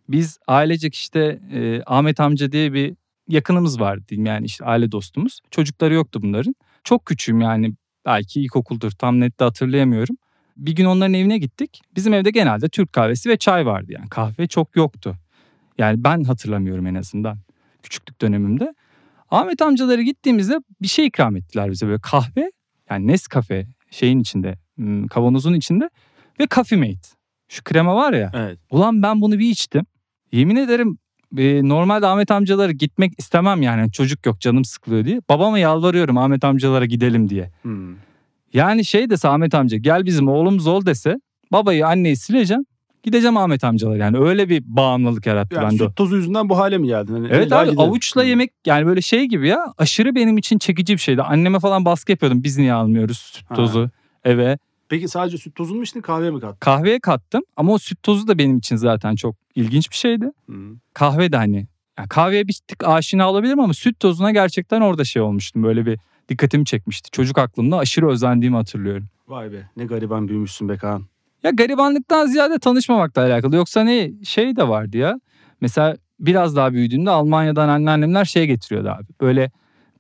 Biz 0.10 0.40
ailecek 0.48 0.96
işte 0.96 1.40
e, 1.54 1.82
Ahmet 1.86 2.20
amca 2.20 2.52
diye 2.52 2.74
bir 2.74 2.94
yakınımız 3.28 3.80
vardı 3.80 4.04
diyeyim 4.10 4.26
yani 4.26 4.46
işte 4.46 4.66
aile 4.66 4.92
dostumuz. 4.92 5.40
Çocukları 5.52 5.94
yoktu 5.94 6.20
bunların. 6.24 6.56
Çok 6.84 7.06
küçüğüm 7.06 7.42
yani 7.42 7.74
belki 8.06 8.42
ilkokuldur 8.42 8.92
tam 8.92 9.20
net 9.20 9.40
de 9.40 9.44
hatırlayamıyorum. 9.44 10.16
Bir 10.58 10.72
gün 10.76 10.86
onların 10.86 11.14
evine 11.14 11.38
gittik. 11.38 11.82
Bizim 11.96 12.14
evde 12.14 12.30
genelde 12.30 12.70
Türk 12.70 12.94
kahvesi 12.94 13.30
ve 13.30 13.38
çay 13.38 13.66
vardı 13.66 13.92
yani 13.92 14.10
kahve 14.10 14.48
çok 14.48 14.76
yoktu. 14.76 15.16
Yani 15.78 16.04
ben 16.04 16.24
hatırlamıyorum 16.24 16.88
en 16.88 16.96
azından 16.96 17.38
küçüklük 17.90 18.22
dönemimde. 18.22 18.74
Ahmet 19.32 19.62
amcaları 19.62 20.02
gittiğimizde 20.02 20.58
bir 20.82 20.88
şey 20.88 21.06
ikram 21.06 21.36
ettiler 21.36 21.72
bize 21.72 21.88
böyle 21.88 22.02
kahve 22.02 22.52
yani 22.90 23.08
Nescafe 23.08 23.68
şeyin 23.92 24.20
içinde 24.20 24.58
hmm, 24.76 25.08
kavanozun 25.08 25.54
içinde 25.54 25.90
ve 26.40 26.48
Coffee 26.52 26.80
Mate. 26.80 27.08
Şu 27.50 27.64
krema 27.64 27.96
var 27.96 28.14
ya. 28.14 28.32
Evet. 28.34 28.60
Ulan 28.72 29.04
ben 29.04 29.22
bunu 29.22 29.40
bir 29.40 29.50
içtim. 29.50 29.86
Yemin 30.32 30.56
ederim 30.56 30.98
e, 31.38 31.68
normalde 31.68 32.08
Ahmet 32.08 32.32
amcalara 32.32 32.72
gitmek 32.72 33.14
istemem 33.18 33.62
yani 33.62 33.92
çocuk 33.92 34.26
yok 34.26 34.42
canım 34.42 34.66
sıkılıyor 34.66 35.06
diye. 35.06 35.22
Babama 35.30 35.60
yalvarıyorum 35.60 36.18
Ahmet 36.18 36.44
amcalara 36.44 36.86
gidelim 36.86 37.30
diye. 37.30 37.52
Hmm. 37.62 37.96
Yani 38.54 38.86
şey 38.86 39.10
dese 39.10 39.28
Ahmet 39.28 39.56
amca 39.56 39.78
gel 39.78 40.06
bizim 40.06 40.28
oğlumuz 40.28 40.68
ol 40.68 40.86
dese 40.86 41.16
babayı 41.52 41.88
anneyi 41.88 42.18
sileceğim. 42.18 42.66
Gideceğim 43.08 43.38
Ahmet 43.38 43.64
amcalara 43.64 43.98
yani 43.98 44.18
öyle 44.18 44.50
bir 44.50 44.64
bağımlılık 44.68 45.26
yarattı 45.26 45.56
Yani 45.56 45.64
bende. 45.66 45.78
süt 45.78 45.96
tozu 45.96 46.16
yüzünden 46.16 46.50
bu 46.50 46.58
hale 46.58 46.78
mi 46.78 46.88
geldin? 46.88 47.14
Hani 47.14 47.28
Evet 47.32 47.52
abi 47.52 47.66
gidelim. 47.70 47.80
avuçla 47.90 48.24
yemek 48.24 48.52
yani 48.66 48.86
böyle 48.86 49.02
şey 49.02 49.26
gibi 49.26 49.48
ya 49.48 49.74
aşırı 49.78 50.16
benim 50.16 50.38
için 50.38 50.58
çekici 50.58 50.94
bir 50.94 51.00
şeydi. 51.00 51.22
Anneme 51.22 51.60
falan 51.60 51.86
baskı 51.86 52.12
yapıyordum 52.12 52.44
biz 52.44 52.58
niye 52.58 52.74
almıyoruz 52.74 53.18
süt 53.18 53.50
Ha. 53.50 53.56
tozu 53.56 53.90
eve. 54.26 54.58
Peki 54.90 55.08
sadece 55.08 55.38
süt 55.38 55.56
tozunu 55.56 55.78
mu 55.78 55.84
içtin 55.84 56.02
kahve 56.02 56.32
mi 56.32 56.40
kattın? 56.40 56.58
Kahveye 56.60 57.00
kattım 57.00 57.42
ama 57.58 57.74
o 57.74 57.78
süt 57.78 58.04
tozu 58.04 58.28
da 58.28 58.38
benim 58.38 58.58
için 58.58 58.76
zaten 58.76 59.16
çok 59.16 59.36
ilginç 59.56 59.92
bir 59.92 59.96
şeydi. 59.96 60.32
Hmm. 60.46 60.76
kahve 60.94 61.32
de 61.32 61.38
hani 61.38 61.68
yani 62.00 62.08
kahveye 62.10 62.48
bir 62.48 62.60
tık 62.68 62.84
aşina 62.88 63.30
olabilirim 63.32 63.60
ama 63.60 63.74
süt 63.74 64.00
tozuna 64.00 64.32
gerçekten 64.32 64.82
orada 64.82 65.04
şey 65.04 65.22
olmuştum. 65.22 65.64
Böyle 65.64 65.86
bir 65.86 66.00
dikkatimi 66.30 66.66
çekmişti. 66.66 67.12
Çocuk 67.12 67.38
aklımda 67.38 67.78
aşırı 67.78 68.10
özendiğimi 68.10 68.56
hatırlıyorum. 68.58 69.08
Vay 69.28 69.52
be 69.52 69.70
ne 69.78 69.86
gariban 69.86 70.28
büyümüşsün 70.28 70.70
be 70.70 70.78
Kaan. 70.78 71.04
Ya 71.44 71.52
garibanlıktan 71.52 72.26
ziyade 72.26 72.60
tanışmamakla 72.60 73.22
alakalı. 73.22 73.56
Yoksa 73.56 73.84
ne 73.84 74.12
şey 74.24 74.56
de 74.56 74.68
vardı 74.68 74.98
ya. 74.98 75.20
Mesela 75.62 75.98
biraz 76.20 76.56
daha 76.56 76.74
büyüdüğümde 76.74 77.10
Almanya'dan 77.10 77.70
anneannemler 77.70 78.26
şey 78.26 78.48
getiriyordu 78.48 78.90
abi. 78.90 79.06
Böyle 79.22 79.52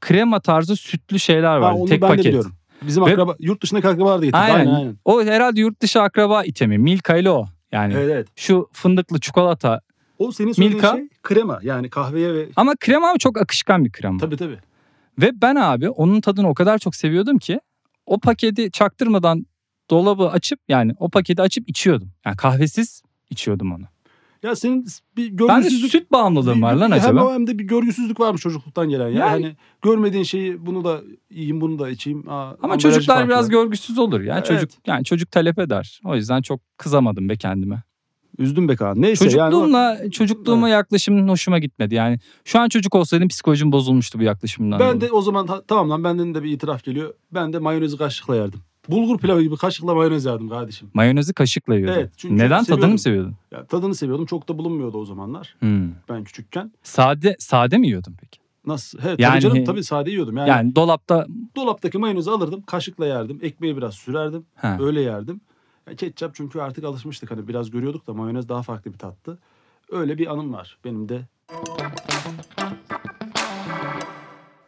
krema 0.01 0.39
tarzı 0.39 0.75
sütlü 0.75 1.19
şeyler 1.19 1.49
Ha, 1.55 1.61
vardı. 1.61 1.77
onu 1.79 1.89
Tek 1.89 2.01
ben 2.01 2.07
de 2.07 2.11
paket. 2.11 2.25
biliyorum. 2.25 2.51
Bizim 2.81 3.05
Ve- 3.05 3.11
akraba, 3.11 3.35
yurt 3.39 3.61
dışındaki 3.63 3.87
akrabalar 3.87 4.21
da 4.21 4.25
getirdi. 4.25 4.37
Aynen. 4.37 4.57
Aynen 4.59 4.73
aynen. 4.73 4.95
O 5.05 5.23
herhalde 5.23 5.59
yurt 5.61 5.81
dışı 5.81 6.01
akraba 6.01 6.43
itemi. 6.43 6.77
Milka 6.77 7.17
ile 7.17 7.29
o. 7.29 7.45
Yani 7.71 7.93
Evet 7.93 8.09
evet. 8.13 8.27
şu 8.35 8.69
fındıklı 8.73 9.19
çikolata. 9.19 9.81
O 10.19 10.31
senin 10.31 10.51
söylediğin 10.51 10.81
Milka. 10.81 10.95
şey 10.97 11.07
krema. 11.23 11.59
Yani 11.63 11.89
kahveye 11.89 12.33
ve... 12.33 12.47
Ama 12.55 12.73
krema 12.79 13.17
çok 13.19 13.37
akışkan 13.41 13.85
bir 13.85 13.91
krema. 13.91 14.17
Tabii 14.19 14.37
tabii. 14.37 14.57
Ve 15.21 15.31
ben 15.41 15.55
abi 15.55 15.89
onun 15.89 16.21
tadını 16.21 16.49
o 16.49 16.53
kadar 16.53 16.77
çok 16.77 16.95
seviyordum 16.95 17.37
ki 17.37 17.59
o 18.05 18.19
paketi 18.19 18.71
çaktırmadan 18.71 19.45
dolabı 19.89 20.29
açıp 20.29 20.59
yani 20.67 20.93
o 20.99 21.09
paketi 21.09 21.41
açıp 21.41 21.69
içiyordum. 21.69 22.11
Yani 22.25 22.35
kahvesiz 22.37 23.01
içiyordum 23.29 23.71
onu. 23.71 23.83
Ya 24.43 24.55
senin 24.55 24.85
bir 25.17 25.23
Ben 25.23 25.31
de 25.31 25.35
görgüsüzlük... 25.35 25.91
süt 25.91 26.11
bağımlılığım 26.11 26.61
var 26.61 26.73
lan 26.73 26.91
Hem 26.91 26.99
acaba. 26.99 27.23
o 27.23 27.33
hem 27.33 27.47
de 27.47 27.59
bir 27.59 27.63
görgüsüzlük 27.63 28.19
varmış 28.19 28.41
çocukluktan 28.41 28.89
gelen. 28.89 29.07
Ya. 29.07 29.13
Yani- 29.13 29.29
Hani 29.29 29.55
görmediğin 29.81 30.23
şeyi 30.23 30.65
bunu 30.65 30.83
da 30.83 31.01
yiyeyim 31.29 31.61
bunu 31.61 31.79
da 31.79 31.89
içeyim. 31.89 32.29
Aa, 32.29 32.53
Ama 32.63 32.77
çocuklar 32.77 33.15
farklı. 33.15 33.29
biraz 33.29 33.49
görgüsüz 33.49 33.97
olur 33.97 34.21
ya. 34.21 34.35
Evet. 34.35 34.45
Çocuk 34.45 34.69
yani 34.87 35.03
çocuk 35.03 35.31
talep 35.31 35.59
eder. 35.59 36.01
O 36.05 36.15
yüzden 36.15 36.41
çok 36.41 36.59
kızamadım 36.77 37.29
be 37.29 37.35
kendime. 37.35 37.83
Üzdüm 38.37 38.67
be 38.67 38.75
Kaan. 38.75 39.01
Neyse 39.01 39.25
yani... 39.25 39.31
Çocukluğumla 39.31 40.09
çocukluğuma 40.11 40.69
yaklaşımın 40.69 41.27
hoşuma 41.27 41.59
gitmedi. 41.59 41.95
Yani 41.95 42.19
şu 42.45 42.59
an 42.59 42.69
çocuk 42.69 42.95
olsaydım 42.95 43.27
psikolojim 43.27 43.71
bozulmuştu 43.71 44.19
bu 44.19 44.23
yaklaşımdan. 44.23 44.79
Ben 44.79 44.87
dolayı. 44.87 45.01
de 45.01 45.11
o 45.11 45.21
zaman 45.21 45.47
tamam 45.67 45.89
lan 45.89 46.03
benden 46.03 46.35
de 46.35 46.43
bir 46.43 46.51
itiraf 46.51 46.83
geliyor. 46.83 47.13
Ben 47.31 47.53
de 47.53 47.59
mayonezi 47.59 47.97
kaşıkla 47.97 48.35
yerdim. 48.35 48.59
Bulgur 48.89 49.17
pilavı 49.17 49.41
gibi 49.41 49.57
kaşıkla 49.57 49.95
mayonez 49.95 50.25
yerdim 50.25 50.49
kardeşim. 50.49 50.89
mayonezi 50.93 51.33
kaşıkla 51.33 51.75
yiyordum. 51.75 51.95
Evet, 51.99 52.11
çünkü 52.17 52.37
Neden 52.37 52.59
çok 52.59 52.67
tadını 52.67 52.77
seviyordum. 52.77 52.91
mı 52.93 52.99
seviyordun? 52.99 53.35
Ya, 53.51 53.65
tadını 53.65 53.95
seviyordum. 53.95 54.25
Çok 54.25 54.49
da 54.49 54.57
bulunmuyordu 54.57 54.97
o 54.97 55.05
zamanlar. 55.05 55.55
Hmm. 55.59 55.89
Ben 56.09 56.23
küçükken. 56.23 56.71
Sade 56.83 57.35
sade 57.39 57.77
mi 57.77 57.87
yiyordun 57.87 58.15
peki? 58.21 58.39
Nasıl? 58.65 58.99
Evet, 59.05 59.19
Yani- 59.19 59.31
tabii 59.41 59.53
canım 59.53 59.65
tabii 59.65 59.83
sade 59.83 60.11
yiyordum. 60.11 60.37
Yani, 60.37 60.49
Yani, 60.49 60.75
dolapta 60.75 61.27
dolaptaki 61.55 61.97
mayonezi 61.97 62.31
alırdım. 62.31 62.61
Kaşıkla 62.61 63.05
yerdim. 63.05 63.39
Ekmeği 63.41 63.77
biraz 63.77 63.93
sürerdim. 63.93 64.45
ha. 64.55 64.77
Öyle 64.81 65.01
yerdim. 65.01 65.41
Ya, 65.89 65.95
ketçap 65.95 66.35
çünkü 66.35 66.59
artık 66.59 66.83
alışmıştık. 66.83 67.31
Hani 67.31 67.47
biraz 67.47 67.69
görüyorduk 67.71 68.07
da 68.07 68.13
mayonez 68.13 68.49
daha 68.49 68.63
farklı 68.63 68.93
bir 68.93 68.97
tattı. 68.99 69.39
Öyle 69.91 70.17
bir 70.17 70.27
anım 70.33 70.53
var 70.53 70.77
benim 70.85 71.09
de. 71.09 71.21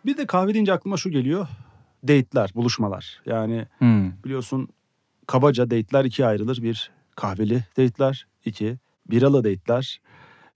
Bir 0.06 0.18
de 0.18 0.26
kahve 0.26 0.54
deyince 0.54 0.74
aklıma 0.74 0.98
şu 0.98 1.10
geliyor. 1.10 1.48
Date'ler, 2.04 2.52
buluşmalar. 2.56 3.22
Yani 3.26 3.66
Hmm. 3.80 4.12
biliyorsun 4.24 4.68
kabaca 5.28 5.66
date'ler 5.72 6.06
ikiye 6.06 6.28
ayrılır. 6.28 6.62
Bir 6.64 6.92
kahveli 7.16 7.64
date'ler, 7.78 8.28
iki 8.46 8.78
biralı 9.10 9.38
date'ler. 9.44 10.02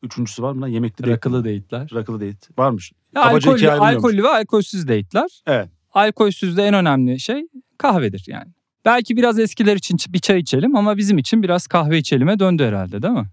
Üçüncüsü 0.03 0.43
var 0.43 0.51
mı 0.53 0.61
lan? 0.61 0.67
Yemekli 0.67 1.03
date. 1.03 1.11
Rakılı 1.13 1.39
date'ler. 1.45 1.89
Rakılı 1.93 2.15
date. 2.21 2.37
Varmış. 2.57 2.91
Ya 3.15 3.21
Kabaca 3.21 3.51
alkollü, 3.51 3.69
alkollü 3.69 4.23
ve 4.23 4.27
alkolsüz 4.29 4.87
date'ler. 4.87 5.41
Evet. 5.47 5.69
Alkolsüzde 5.93 6.63
en 6.63 6.73
önemli 6.73 7.19
şey 7.19 7.47
kahvedir 7.77 8.23
yani. 8.27 8.51
Belki 8.85 9.17
biraz 9.17 9.39
eskiler 9.39 9.75
için 9.75 9.97
bir 10.09 10.19
çay 10.19 10.39
içelim 10.39 10.75
ama 10.75 10.97
bizim 10.97 11.17
için 11.17 11.43
biraz 11.43 11.67
kahve 11.67 11.97
içelime 11.97 12.39
döndü 12.39 12.63
herhalde 12.63 13.01
değil 13.01 13.13
mi? 13.13 13.25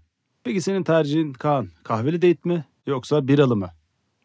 Peki 0.43 0.61
senin 0.61 0.83
tercihin 0.83 1.33
Kaan 1.33 1.67
kahveli 1.83 2.15
date 2.21 2.49
mi 2.49 2.65
yoksa 2.87 3.27
biralı 3.27 3.55
mı? 3.55 3.69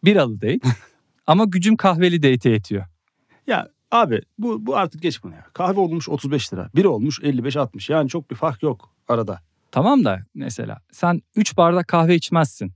Biralı 0.05 0.41
date. 0.41 0.59
ama 1.27 1.45
gücüm 1.45 1.77
kahveli 1.77 2.23
date'e 2.23 2.53
yetiyor. 2.53 2.85
Ya 3.47 3.69
abi 3.91 4.21
bu, 4.39 4.67
bu 4.67 4.77
artık 4.77 5.03
geç 5.03 5.23
bunu 5.25 5.35
ya. 5.35 5.47
Kahve 5.53 5.81
olmuş 5.81 6.09
35 6.09 6.53
lira. 6.53 6.71
Bira 6.77 6.89
olmuş 6.89 7.21
55-60. 7.21 7.93
Yani 7.93 8.09
çok 8.09 8.31
bir 8.31 8.37
fark 8.37 8.63
yok 8.63 8.91
arada. 9.09 9.41
Tamam 9.71 10.05
da 10.05 10.21
mesela 10.35 10.79
sen 10.93 11.23
3 11.37 11.57
bardak 11.57 11.89
kahve 11.89 12.15
içmezsin. 12.15 12.73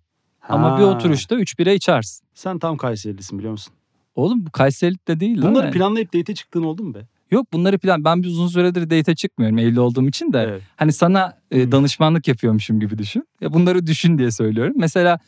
Ama 0.49 0.79
bir 0.79 0.83
Ha, 0.83 0.88
oturuşta 0.88 1.35
3 1.37 1.59
bira 1.59 1.73
içersin. 1.73 2.26
Sen 2.35 2.59
tam 2.59 2.76
Kayserilisin 2.76 3.38
biliyor 3.38 3.52
musun? 3.52 3.75
Oğlum 4.14 4.47
bu 4.47 4.50
Kayserilik 4.50 5.09
de 5.09 5.21
değil. 5.21 5.43
Bunları 5.43 5.64
Yani. 5.64 5.75
planlayıp 5.75 6.14
date'e 6.14 6.35
çıktığın 6.35 6.62
oldu 6.62 6.83
mu 6.83 6.95
be? 6.95 7.07
Yok 7.31 7.52
bunları 7.52 7.79
plan. 7.79 8.05
Ben 8.05 8.23
bir 8.23 8.29
uzun 8.29 8.49
süredir 8.49 8.83
date'e 8.90 9.14
çıkmıyorum 9.14 9.59
evli 9.59 9.81
olduğum 9.81 10.09
için 10.09 10.33
de. 10.33 10.47
Evet. 10.50 10.62
Hani 10.76 10.93
sana 10.93 11.38
e, 11.50 11.73
danışmanlık 11.73 12.29
yapıyormuşum 12.29 12.81
gibi 12.81 12.99
düşün. 12.99 13.29
Ya 13.40 13.52
bunları 13.52 13.87
düşün 13.87 14.19
diye 14.19 14.31
söylüyorum. 14.31 14.75
Mesela 14.76 15.19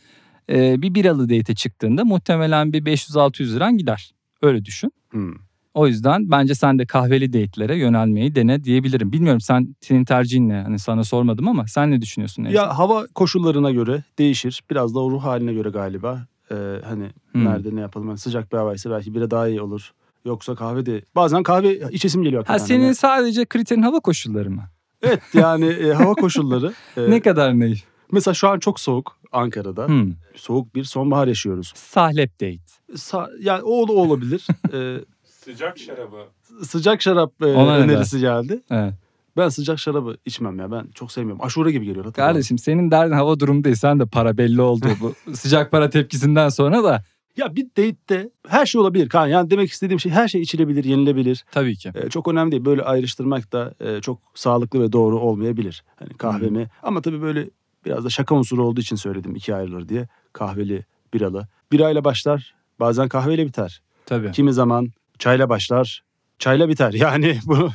e, 0.50 0.82
bir 0.82 0.94
biralı 0.94 1.28
date'e 1.28 1.54
çıktığında 1.54 2.04
muhtemelen 2.04 2.72
bir 2.72 2.84
500-600 2.84 3.54
liran 3.56 3.78
gider. 3.78 4.12
Öyle 4.42 4.64
düşün. 4.64 4.92
Hmm. 5.10 5.34
O 5.74 5.86
yüzden 5.86 6.30
bence 6.30 6.54
sen 6.54 6.78
de 6.78 6.86
kahveli 6.86 7.32
date'lere 7.32 7.76
yönelmeyi 7.76 8.34
dene 8.34 8.64
diyebilirim. 8.64 9.12
Bilmiyorum 9.12 9.40
sen 9.40 9.76
senin 9.80 10.04
tercihin 10.04 10.48
ne? 10.48 10.54
Hani 10.62 10.78
sana 10.78 11.04
sormadım 11.04 11.48
ama 11.48 11.66
sen 11.66 11.90
ne 11.90 12.02
düşünüyorsun? 12.02 12.44
Neyse? 12.44 12.56
Ya 12.58 12.78
hava 12.78 13.06
koşullarına 13.14 13.70
göre 13.70 14.02
değişir. 14.18 14.62
Biraz 14.70 14.94
da 14.94 15.00
o 15.00 15.10
ruh 15.10 15.24
haline 15.24 15.52
göre 15.54 15.68
galiba. 15.68 16.26
Ee, 16.50 16.54
hani 16.84 17.10
Hmm. 17.32 17.44
nerede 17.44 17.76
ne 17.76 17.80
yapalım. 17.80 18.08
Yani 18.08 18.18
sıcak 18.18 18.52
bir 18.52 18.56
havaysa 18.56 18.90
belki 18.90 19.14
bira 19.14 19.30
daha 19.30 19.48
iyi 19.48 19.60
olur. 19.60 19.90
Yoksa 20.24 20.54
kahve 20.54 20.86
de 20.86 21.02
bazen 21.14 21.42
kahve 21.42 21.78
içesim 21.90 22.22
geliyor 22.22 22.44
ha 22.46 22.58
senin 22.58 22.84
Yani- 22.84 22.94
sadece 22.94 23.44
kriterin 23.44 23.82
hava 23.82 24.00
koşulları 24.00 24.50
mı? 24.50 24.62
Evet 25.02 25.20
yani 25.34 25.66
e, 25.66 25.92
hava 25.92 26.14
koşulları. 26.14 26.72
e, 26.96 27.10
ne 27.10 27.20
kadar 27.20 27.60
ne? 27.60 27.74
Mesela 28.12 28.34
şu 28.34 28.48
an 28.48 28.58
çok 28.58 28.80
soğuk 28.80 29.16
Ankara'da. 29.32 29.86
Hmm. 29.88 30.12
Soğuk 30.34 30.74
bir 30.74 30.84
sonbahar 30.84 31.28
yaşıyoruz. 31.28 31.72
Sahlep 31.76 32.40
date. 32.40 32.58
Sa- 32.92 33.42
yani 33.42 33.62
o 33.62 33.88
da 33.88 33.92
olabilir. 33.92 34.46
Ee, 34.72 34.96
Sıcak 35.44 35.78
şarabı. 35.78 36.24
sıcak 36.62 37.02
şarap 37.02 37.32
e, 37.42 37.46
Ona 37.46 37.76
ne 37.76 37.82
önerisi 37.82 38.20
geldi. 38.20 38.60
Evet. 38.70 38.94
Ben 39.36 39.48
sıcak 39.48 39.78
şarabı 39.78 40.16
içmem 40.24 40.58
ya. 40.58 40.70
Ben 40.72 40.86
çok 40.94 41.12
sevmiyorum. 41.12 41.44
Aşure 41.44 41.72
gibi 41.72 41.84
geliyor. 41.86 42.04
hatırlamam. 42.04 42.34
Kardeşim 42.34 42.58
senin 42.58 42.90
derdin 42.90 43.12
hava 43.12 43.40
durumu 43.40 43.64
değil. 43.64 43.76
Sen 43.76 44.00
de 44.00 44.06
para 44.06 44.38
belli 44.38 44.60
oldu 44.62 44.86
bu 45.00 45.14
sıcak 45.34 45.70
para 45.70 45.90
tepkisinden 45.90 46.48
sonra 46.48 46.84
da. 46.84 47.04
Ya 47.36 47.56
bir 47.56 47.64
date'te 47.64 48.30
her 48.48 48.66
şey 48.66 48.80
olabilir 48.80 49.08
Kaan. 49.08 49.26
Yani 49.26 49.50
demek 49.50 49.70
istediğim 49.70 50.00
şey 50.00 50.12
her 50.12 50.28
şey 50.28 50.40
içilebilir, 50.40 50.84
yenilebilir. 50.84 51.44
Tabii 51.52 51.76
ki. 51.76 51.92
Ee, 51.94 52.08
çok 52.08 52.28
önemli 52.28 52.52
değil. 52.52 52.64
Böyle 52.64 52.82
ayrıştırmak 52.82 53.52
da 53.52 53.74
e, 53.80 54.00
çok 54.00 54.18
sağlıklı 54.34 54.82
ve 54.82 54.92
doğru 54.92 55.20
olmayabilir. 55.20 55.84
Hani 55.96 56.10
kahve 56.14 56.50
mi? 56.50 56.66
Ama 56.82 57.00
tabii 57.02 57.22
böyle 57.22 57.50
biraz 57.86 58.04
da 58.04 58.10
şaka 58.10 58.34
unsuru 58.34 58.64
olduğu 58.66 58.80
için 58.80 58.96
söyledim 58.96 59.36
iki 59.36 59.54
ayrılır 59.54 59.88
diye. 59.88 60.08
Kahveli, 60.32 60.84
biralı. 61.14 61.48
Birayla 61.72 62.04
başlar, 62.04 62.54
bazen 62.80 63.08
kahveyle 63.08 63.46
biter. 63.46 63.82
Tabii. 64.06 64.32
Kimi 64.32 64.52
zaman 64.52 64.88
çayla 65.18 65.48
başlar, 65.48 66.02
çayla 66.38 66.68
biter. 66.68 66.92
Yani 67.02 67.38
bu 67.44 67.72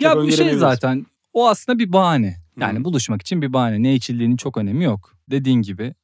Ya 0.00 0.16
bu 0.16 0.30
şey 0.30 0.54
zaten 0.54 1.06
o 1.32 1.48
aslında 1.48 1.78
bir 1.78 1.92
bahane. 1.92 2.36
Yani 2.60 2.78
Hı. 2.78 2.84
buluşmak 2.84 3.22
için 3.22 3.42
bir 3.42 3.52
bahane. 3.52 3.82
Ne 3.82 3.94
içildiğinin 3.94 4.36
çok 4.36 4.56
önemi 4.56 4.84
yok. 4.84 5.16
Dediğin 5.30 5.62
gibi 5.62 5.94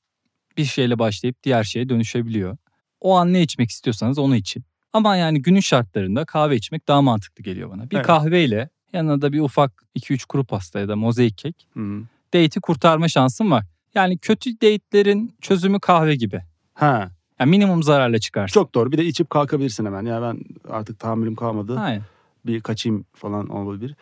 bir 0.56 0.64
şeyle 0.64 0.98
başlayıp 0.98 1.42
diğer 1.42 1.64
şeye 1.64 1.88
dönüşebiliyor. 1.88 2.56
O 3.00 3.16
an 3.16 3.32
ne 3.32 3.42
içmek 3.42 3.70
istiyorsanız 3.70 4.18
onu 4.18 4.36
için. 4.36 4.64
Ama 4.92 5.16
yani 5.16 5.42
günün 5.42 5.60
şartlarında 5.60 6.24
kahve 6.24 6.56
içmek 6.56 6.88
daha 6.88 7.02
mantıklı 7.02 7.44
geliyor 7.44 7.70
bana. 7.70 7.90
Bir 7.90 7.96
Evet. 7.96 8.06
kahveyle 8.06 8.68
yanına 8.92 9.22
da 9.22 9.32
bir 9.32 9.40
ufak 9.40 9.82
2-3 9.96 10.26
kuru 10.26 10.44
pasta 10.44 10.80
ya 10.80 10.88
da 10.88 10.96
mozaik 10.96 11.38
kek 11.38 11.66
Hı. 11.74 12.02
date'i 12.34 12.60
kurtarma 12.60 13.08
şansın 13.08 13.50
var. 13.50 13.64
Yani 13.94 14.18
kötü 14.18 14.54
date'lerin 14.60 15.34
çözümü 15.40 15.80
kahve 15.80 16.14
gibi. 16.16 16.42
Ha, 16.74 17.10
Yani 17.40 17.50
minimum 17.50 17.82
zararla 17.82 18.18
çıkarsın. 18.18 18.52
çok 18.54 18.74
doğru. 18.74 18.92
Bir 18.92 18.98
de 18.98 19.04
içip 19.04 19.30
kalkabilirsin 19.30 19.86
hemen. 19.86 20.04
Ya 20.06 20.22
ben 20.22 20.40
artık 20.68 20.98
tahammülüm 20.98 21.34
kalmadı. 21.34 21.78
Aynen. 21.78 22.02
bir 22.46 22.60
kaçayım 22.60 23.04
falan 23.14 23.48
olabilir. 23.48 23.94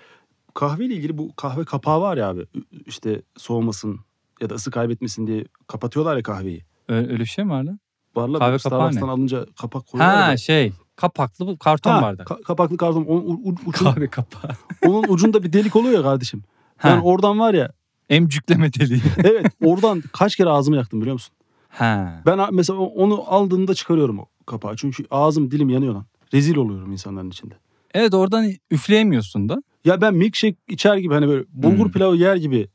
Kahveyle 0.54 0.94
ilgili 0.94 1.18
bu 1.18 1.36
kahve 1.36 1.64
kapağı 1.64 2.00
var 2.00 2.16
ya 2.16 2.28
abi. 2.28 2.46
işte 2.86 3.22
soğumasın 3.36 4.00
ya 4.40 4.50
da 4.50 4.54
ısı 4.54 4.70
kaybetmesin 4.70 5.26
diye 5.26 5.44
kapatıyorlar 5.66 6.16
ya 6.16 6.22
kahveyi. 6.22 6.64
Öyle, 6.88 7.08
öyle 7.12 7.20
bir 7.20 7.24
şey 7.26 7.44
mi 7.44 7.50
var 7.50 7.62
lan? 7.64 7.78
Varla 8.16 8.38
Kahve 8.38 8.58
kapağı 8.58 8.94
ne? 8.94 9.00
alınca 9.00 9.46
kapak 9.60 9.86
koyuyorlar 9.86 10.22
Ha 10.22 10.30
ya. 10.30 10.36
şey 10.36 10.72
kapaklı 10.96 11.58
karton 11.58 11.90
Ha, 11.90 12.02
bardak. 12.02 12.26
ka- 12.26 12.42
kapaklı 12.42 12.76
karton. 12.76 13.04
Onun, 13.04 13.22
u- 13.26 13.40
ucun- 13.44 13.70
Kahve 13.72 14.10
kapağı. 14.10 14.50
onun 14.86 15.08
ucunda 15.08 15.42
bir 15.42 15.52
delik 15.52 15.76
oluyor 15.76 15.94
ya 15.94 16.02
kardeşim. 16.02 16.42
Ha. 16.76 16.88
Yani 16.88 17.02
oradan 17.02 17.38
var 17.38 17.54
ya. 17.54 17.72
Emcükleme 18.10 18.72
deliği. 18.72 19.02
Evet 19.24 19.46
oradan 19.64 20.02
kaç 20.12 20.36
kere 20.36 20.48
ağzımı 20.48 20.76
yaktım 20.76 21.00
biliyor 21.00 21.12
musun? 21.14 21.34
Ha. 21.80 22.22
Ben 22.26 22.54
mesela 22.54 22.78
onu 22.78 23.24
aldığımda 23.26 23.74
çıkarıyorum 23.74 24.18
o 24.18 24.26
kapağı. 24.46 24.76
Çünkü 24.76 25.04
ağzım 25.10 25.50
dilim 25.50 25.68
yanıyor 25.68 25.94
lan. 25.94 26.06
Rezil 26.34 26.56
oluyorum 26.56 26.92
insanların 26.92 27.30
içinde. 27.30 27.54
Evet 27.94 28.14
oradan 28.14 28.50
üfleyemiyorsun 28.70 29.48
da. 29.48 29.62
Ya 29.84 30.00
ben 30.00 30.14
milkshake 30.14 30.56
içer 30.68 30.96
gibi 30.96 31.14
hani 31.14 31.28
böyle 31.28 31.44
bulgur 31.48 31.84
Hmm. 31.84 31.92
pilavı 31.92 32.16
yer 32.16 32.36
gibi 32.36 32.68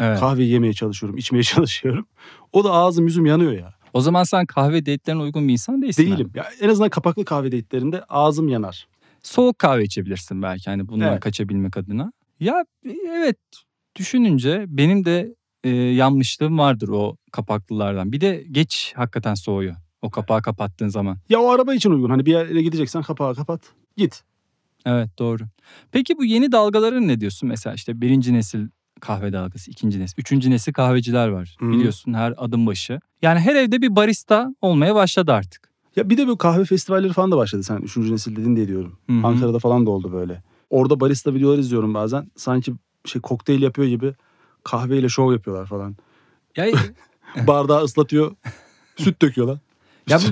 Evet. 0.00 0.20
kahve 0.20 0.44
yemeye 0.44 0.72
çalışıyorum, 0.72 1.18
içmeye 1.18 1.42
çalışıyorum. 1.52 2.06
O 2.52 2.64
da 2.64 2.72
ağzım 2.72 3.04
yüzüm 3.06 3.26
yanıyor 3.26 3.52
ya. 3.52 3.74
o 3.92 4.00
zaman 4.00 4.24
sen 4.24 4.46
kahve 4.46 4.86
date'lerine 4.86 5.22
uygun 5.22 5.48
bir 5.48 5.52
insan 5.52 5.82
değilsin. 5.82 6.06
Değilim. 6.06 6.30
Ya 6.34 6.44
en 6.60 6.68
azından 6.68 6.90
kapaklı 6.90 7.24
kahve 7.24 7.52
date'lerinde 7.52 8.04
ağzım 8.08 8.48
yanar. 8.48 8.88
Soğuk 9.22 9.58
kahve 9.58 9.84
içebilirsin 9.84 10.42
belki 10.42 10.70
hani 10.70 10.88
bundan 10.88 11.12
Evet. 11.12 11.20
kaçabilmek 11.20 11.76
adına. 11.76 12.12
Ya 12.40 12.64
evet 13.08 13.36
düşününce 13.96 14.64
benim 14.68 15.04
de 15.04 15.34
e, 15.64 15.68
yanlışlığım 15.70 16.58
vardır 16.58 16.88
o 16.88 17.16
kapaklılardan. 17.34 18.12
Bir 18.12 18.20
de 18.20 18.44
geç 18.50 18.92
hakikaten 18.96 19.34
soğuyor. 19.34 19.74
O 20.02 20.10
kapağı 20.10 20.42
kapattığın 20.42 20.88
zaman. 20.88 21.18
Ya 21.28 21.40
o 21.40 21.50
araba 21.50 21.74
için 21.74 21.90
uygun. 21.90 22.10
Hani 22.10 22.26
bir 22.26 22.32
yere 22.32 22.62
gideceksen 22.62 23.02
kapağı 23.02 23.34
kapat. 23.34 23.60
Git. 23.96 24.22
Evet 24.86 25.18
doğru. 25.18 25.42
Peki 25.92 26.18
bu 26.18 26.24
yeni 26.24 26.52
dalgaların 26.52 27.08
ne 27.08 27.20
diyorsun? 27.20 27.48
Mesela 27.48 27.74
işte 27.74 28.00
birinci 28.00 28.34
nesil 28.34 28.68
kahve 29.00 29.32
dalgası, 29.32 29.70
ikinci 29.70 30.00
nesil, 30.00 30.14
üçüncü 30.18 30.50
nesil 30.50 30.72
kahveciler 30.72 31.28
var. 31.28 31.56
Hı. 31.60 31.70
Biliyorsun 31.70 32.14
her 32.14 32.34
adım 32.36 32.66
başı. 32.66 33.00
Yani 33.22 33.40
her 33.40 33.54
evde 33.54 33.82
bir 33.82 33.96
barista 33.96 34.54
olmaya 34.60 34.94
başladı 34.94 35.32
artık. 35.32 35.68
Ya 35.96 36.10
bir 36.10 36.16
de 36.16 36.28
bu 36.28 36.38
kahve 36.38 36.64
festivalleri 36.64 37.12
falan 37.12 37.32
da 37.32 37.36
başladı. 37.36 37.62
Sen 37.62 37.76
üçüncü 37.76 38.12
nesil 38.12 38.36
dedin 38.36 38.56
diye 38.56 38.68
diyorum. 38.68 38.98
Hı 39.10 39.12
hı. 39.12 39.26
Ankara'da 39.26 39.58
falan 39.58 39.86
da 39.86 39.90
oldu 39.90 40.12
böyle. 40.12 40.42
Orada 40.70 41.00
barista 41.00 41.34
videolar 41.34 41.58
izliyorum 41.58 41.94
bazen. 41.94 42.30
Sanki 42.36 42.72
şey 43.04 43.22
kokteyl 43.22 43.62
yapıyor 43.62 43.88
gibi 43.88 44.14
kahveyle 44.64 45.08
şov 45.08 45.32
yapıyorlar 45.32 45.66
falan. 45.66 45.96
Ya, 46.56 46.66
Bardağı 47.46 47.82
ıslatıyor. 47.84 48.36
süt 48.96 49.22
döküyorlar. 49.22 49.58
ya, 50.08 50.18
bu, 50.18 50.22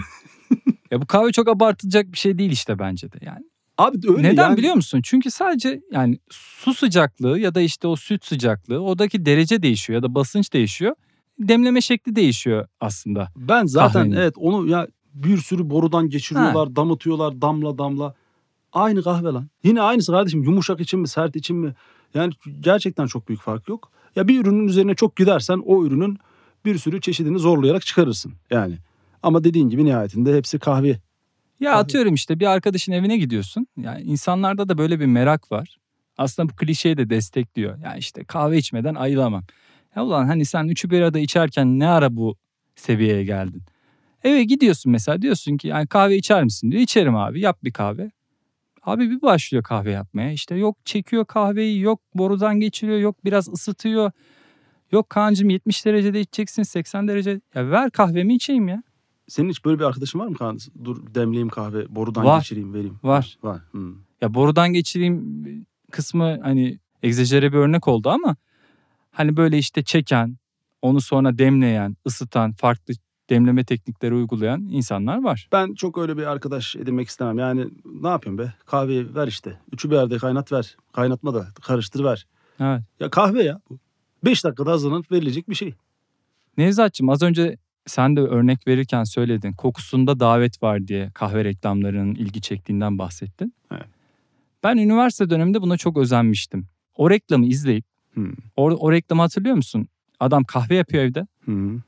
ya 0.91 1.03
bu 1.03 1.07
kahve 1.07 1.33
çok 1.33 1.49
abartılacak 1.49 2.13
bir 2.13 2.19
şey 2.19 2.39
değil 2.39 2.51
işte 2.51 2.79
bence 2.79 3.13
de. 3.13 3.19
Yani 3.23 3.45
Abi 3.79 3.99
öyle 4.09 4.23
Neden 4.23 4.43
yani. 4.43 4.57
biliyor 4.57 4.75
musun? 4.75 5.01
Çünkü 5.05 5.31
sadece 5.31 5.81
yani 5.93 6.19
su 6.31 6.75
sıcaklığı 6.75 7.39
ya 7.39 7.55
da 7.55 7.61
işte 7.61 7.87
o 7.89 7.97
süt 7.97 8.25
sıcaklığı 8.25 8.81
odaki 8.83 9.27
derece 9.27 9.63
değişiyor 9.63 9.97
ya 9.97 10.03
da 10.03 10.15
basınç 10.15 10.53
değişiyor. 10.53 10.95
Demleme 11.39 11.81
şekli 11.81 12.17
değişiyor 12.17 12.67
aslında. 12.81 13.29
Ben 13.37 13.67
zaten 13.67 13.93
Kahvenin. 13.93 14.17
evet 14.17 14.35
onu 14.37 14.69
ya 14.69 14.87
bir 15.15 15.39
sürü 15.39 15.71
borudan 15.71 16.09
geçiriyorlar, 16.11 16.77
damıtıyorlar 16.77 17.43
damla 17.43 17.79
damla. 17.79 18.15
Aynı 18.73 19.03
kahve 19.03 19.29
lan. 19.29 19.49
Yine 19.65 19.83
aynısı 19.83 20.13
kardeşim 20.13 20.43
yumuşak 20.43 20.81
için 20.81 21.01
mi 21.01 21.09
sert 21.09 21.37
için 21.37 21.57
mi? 21.57 21.75
Yani 22.15 22.33
gerçekten 22.61 23.07
çok 23.07 23.29
büyük 23.29 23.41
fark 23.43 23.69
yok. 23.69 23.91
Ya 24.17 24.29
bir 24.29 24.41
ürünün 24.41 24.69
üzerine 24.69 24.95
çok 24.95 25.17
gidersen 25.17 25.63
o 25.67 25.85
ürünün 25.85 26.19
bir 26.65 26.79
sürü 26.79 27.01
çeşidini 27.01 27.39
zorlayarak 27.39 27.87
çıkarırsın 27.87 28.33
yani. 28.51 28.79
Ama 29.23 29.45
dediğin 29.45 29.69
gibi 29.69 29.85
nihayetinde 29.85 30.37
hepsi 30.37 30.59
kahve. 30.59 30.99
Ya 31.61 31.75
atıyorum 31.75 32.15
işte 32.15 32.41
bir 32.41 32.47
arkadaşın 32.47 32.93
evine 32.93 33.17
gidiyorsun. 33.17 33.67
Yani 33.77 34.03
insanlarda 34.03 34.69
da 34.69 34.79
böyle 34.79 35.01
bir 35.01 35.07
merak 35.07 35.53
var. 35.53 35.77
Aslında 36.19 36.49
bu 36.49 36.57
klişeyi 36.57 36.97
de 36.97 37.11
destekliyor. 37.11 37.79
Yani 37.79 37.99
işte 37.99 38.25
kahve 38.25 38.59
içmeden 38.59 38.95
ayılamam. 38.95 39.43
Ya 39.97 40.05
ulan 40.05 40.27
hani 40.27 40.45
sen 40.45 40.65
üçü 40.69 40.91
bir 40.91 41.01
arada 41.01 41.19
içerken 41.19 41.79
ne 41.79 41.89
ara 41.89 42.17
bu 42.17 42.37
seviyeye 42.77 43.25
geldin? 43.25 43.63
Eve 44.25 44.45
gidiyorsun 44.45 44.93
mesela 44.93 45.23
diyorsun 45.23 45.57
ki 45.57 45.69
yani 45.69 45.87
kahve 45.87 46.17
içer 46.17 46.45
misin 46.45 46.71
diyor. 46.71 46.83
İçerim 46.83 47.17
abi 47.17 47.41
yap 47.41 47.59
bir 47.65 47.73
kahve. 47.73 48.11
Abi 48.83 49.11
bir 49.11 49.23
başlıyor 49.23 49.65
kahve 49.65 49.91
yapmaya. 49.91 50.33
İşte 50.33 50.55
yok 50.55 50.77
çekiyor 50.85 51.25
kahveyi 51.25 51.81
yok 51.81 52.01
borudan 52.15 52.61
geçiriyor 52.61 52.99
yok 52.99 53.25
biraz 53.25 53.49
ısıtıyor. 53.49 54.11
Yok 54.93 55.11
kancım 55.11 55.51
70 55.51 55.87
derecede 55.87 56.21
içeceksin 56.21 56.63
80 56.63 57.09
derece. 57.09 57.41
Ya 57.55 57.71
ver 57.71 57.91
kahvemi 57.91 58.35
içeyim 58.35 58.69
ya. 58.69 58.83
Senin 59.29 59.49
hiç 59.51 59.65
böyle 59.65 59.79
bir 59.79 59.85
arkadaşın 59.85 60.19
var 60.19 60.27
mı 60.27 60.37
Kaan? 60.37 60.59
Dur 60.85 61.15
demleyeyim 61.15 61.49
kahve, 61.49 61.95
borudan 61.95 62.25
Var. 62.25 62.39
geçireyim, 62.39 62.75
vereyim. 62.75 62.99
Var. 63.03 63.39
Var. 63.43 63.61
Hmm. 63.71 63.95
Ya 64.21 64.35
borudan 64.35 64.73
geçireyim 64.73 65.45
kısmı 65.91 66.41
hani 66.43 66.79
egzajere 67.03 67.53
bir 67.53 67.59
örnek 67.59 67.89
oldu 67.89 68.09
ama 68.11 68.37
hani 69.11 69.37
böyle 69.37 69.59
işte 69.59 69.83
çeken, 69.83 70.37
onu 70.83 71.01
sonra 71.01 71.39
demleyen, 71.39 71.97
ısıtan, 72.07 72.53
farklı 72.53 72.95
demleme 73.31 73.65
teknikleri 73.65 74.15
uygulayan 74.15 74.61
insanlar 74.61 75.23
var. 75.23 75.49
Ben 75.53 75.75
çok 75.75 75.99
öyle 75.99 76.17
bir 76.17 76.27
arkadaş 76.27 76.77
edinmek 76.77 77.09
istemem. 77.09 77.39
Yani 77.39 77.67
ne 77.85 78.09
yapıyorsun 78.09 78.39
be? 78.47 78.53
Kahveyi 78.67 79.15
ver 79.15 79.29
işte. 79.29 79.59
Üçü 79.73 79.91
bir 79.91 79.95
yerde 79.97 80.19
kaynat 80.19 80.53
ver. 80.53 80.77
Kaynatma 80.93 81.35
da 81.35 81.47
karıştır 81.63 82.05
ver. 82.05 82.27
Evet. 82.61 82.83
Ya 83.01 83.11
kahve 83.11 83.43
ya 83.43 83.61
bu. 84.23 84.27
Beş 84.27 84.45
dakikada 84.45 84.71
hazırlanıp 84.73 85.13
verilecek 85.13 85.49
bir 85.51 85.55
şey. 85.55 85.75
Nevzat'cığım 86.59 87.09
az 87.09 87.23
önce 87.23 87.57
sen 87.87 88.17
de 88.17 88.21
örnek 88.21 88.67
verirken 88.69 89.05
söyledin. 89.05 89.53
Kokusunda 89.53 90.21
davet 90.21 90.63
var 90.63 90.89
diye 90.89 91.11
kahve 91.15 91.45
reklamlarının 91.45 92.15
ilgi 92.15 92.41
çektiğinden 92.41 92.99
bahsettin. 92.99 93.55
Evet. 93.73 93.87
Ben 94.63 94.77
üniversite 94.77 95.31
döneminde 95.31 95.63
buna 95.63 95.77
çok 95.77 95.97
özenmiştim. 95.97 96.67
O 96.97 97.11
reklamı 97.11 97.47
izleyip, 97.47 97.85
Hmm. 98.15 98.33
o, 98.57 98.63
o 98.71 98.93
reklamı 98.93 99.23
hatırlıyor 99.23 99.57
musun? 99.57 99.89
Adam 100.21 100.45
kahve 100.45 100.75
yapıyor 100.75 101.05
evde. 101.05 101.27
Hı 101.45 101.81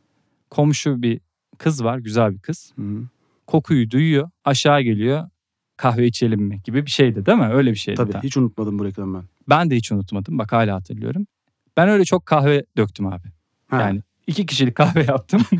Komşu 0.51 1.03
bir 1.03 1.21
kız 1.59 1.85
var, 1.85 1.99
güzel 1.99 2.33
bir 2.35 2.39
kız. 2.39 2.73
hı. 2.77 3.03
Kokuyu 3.47 3.91
duyuyor, 3.91 4.31
aşağı 4.45 4.81
geliyor. 4.83 5.29
Kahve 5.77 6.07
içelim 6.07 6.43
mi 6.43 6.61
gibi 6.65 6.87
bir 6.87 6.91
şeydi 6.91 7.27
değil 7.27 7.39
mi? 7.39 7.45
Öyle 7.53 7.71
bir 7.71 7.77
şeydi. 7.77 7.97
Tabii 7.97 8.13
tam. 8.13 8.23
hiç 8.23 8.37
unutmadım 8.37 8.79
bu 8.79 8.85
reklamı 8.85 9.19
ben. 9.19 9.25
Ben 9.49 9.71
de 9.71 9.77
hiç 9.77 9.93
unutmadım. 9.93 10.39
Bak 10.39 10.53
hala 10.53 10.75
hatırlıyorum. 10.75 11.27
Ben 11.77 11.89
öyle 11.89 12.05
çok 12.05 12.27
kahve 12.27 12.65
döktüm 12.77 13.07
abi. 13.07 13.29
Ha. 13.69 13.81
Yani 13.81 14.03
iki 14.27 14.47
kişilik 14.47 14.75
kahve 14.75 15.05
yaptım. 15.05 15.43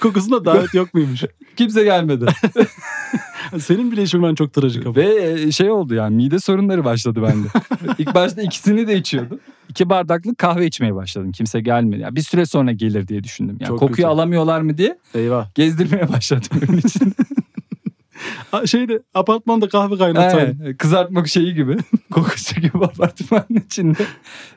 Kokusunda 0.00 0.44
davet 0.44 0.74
yok 0.74 0.94
muymuş? 0.94 1.24
Kimse 1.56 1.84
gelmedi. 1.84 2.26
Senin 3.58 3.92
bile 3.92 4.22
ben 4.22 4.34
çok 4.34 4.52
trajik 4.52 4.86
ama. 4.86 4.96
Ve 4.96 5.32
e, 5.32 5.52
şey 5.52 5.70
oldu 5.70 5.94
yani 5.94 6.16
mide 6.16 6.38
sorunları 6.38 6.84
başladı 6.84 7.22
bende. 7.22 7.48
İlk 7.98 8.14
başta 8.14 8.42
ikisini 8.42 8.86
de 8.88 8.96
içiyordum. 8.96 9.40
İki 9.68 9.88
bardaklık 9.90 10.38
kahve 10.38 10.66
içmeye 10.66 10.94
başladım. 10.94 11.32
Kimse 11.32 11.60
gelmedi. 11.60 12.00
Yani 12.00 12.16
bir 12.16 12.20
süre 12.20 12.46
sonra 12.46 12.72
gelir 12.72 13.08
diye 13.08 13.24
düşündüm. 13.24 13.56
Yani 13.60 13.68
Çok 13.68 13.78
kokuyu 13.78 13.96
kötü. 13.96 14.06
alamıyorlar 14.06 14.60
mı 14.60 14.78
diye 14.78 14.98
Eyvah. 15.14 15.54
gezdirmeye 15.54 16.08
başladım 16.08 16.60
evin 16.68 16.78
içinde. 16.78 17.14
Şeyde 18.66 19.02
apartmanda 19.14 19.68
kahve 19.68 19.98
kaynatsaydın. 19.98 20.60
Evet, 20.64 20.78
kızartmak 20.78 21.28
şeyi 21.28 21.54
gibi. 21.54 21.76
Kokusu 22.10 22.60
gibi 22.60 22.78
apartmanın 22.84 23.62
içinde. 23.66 23.98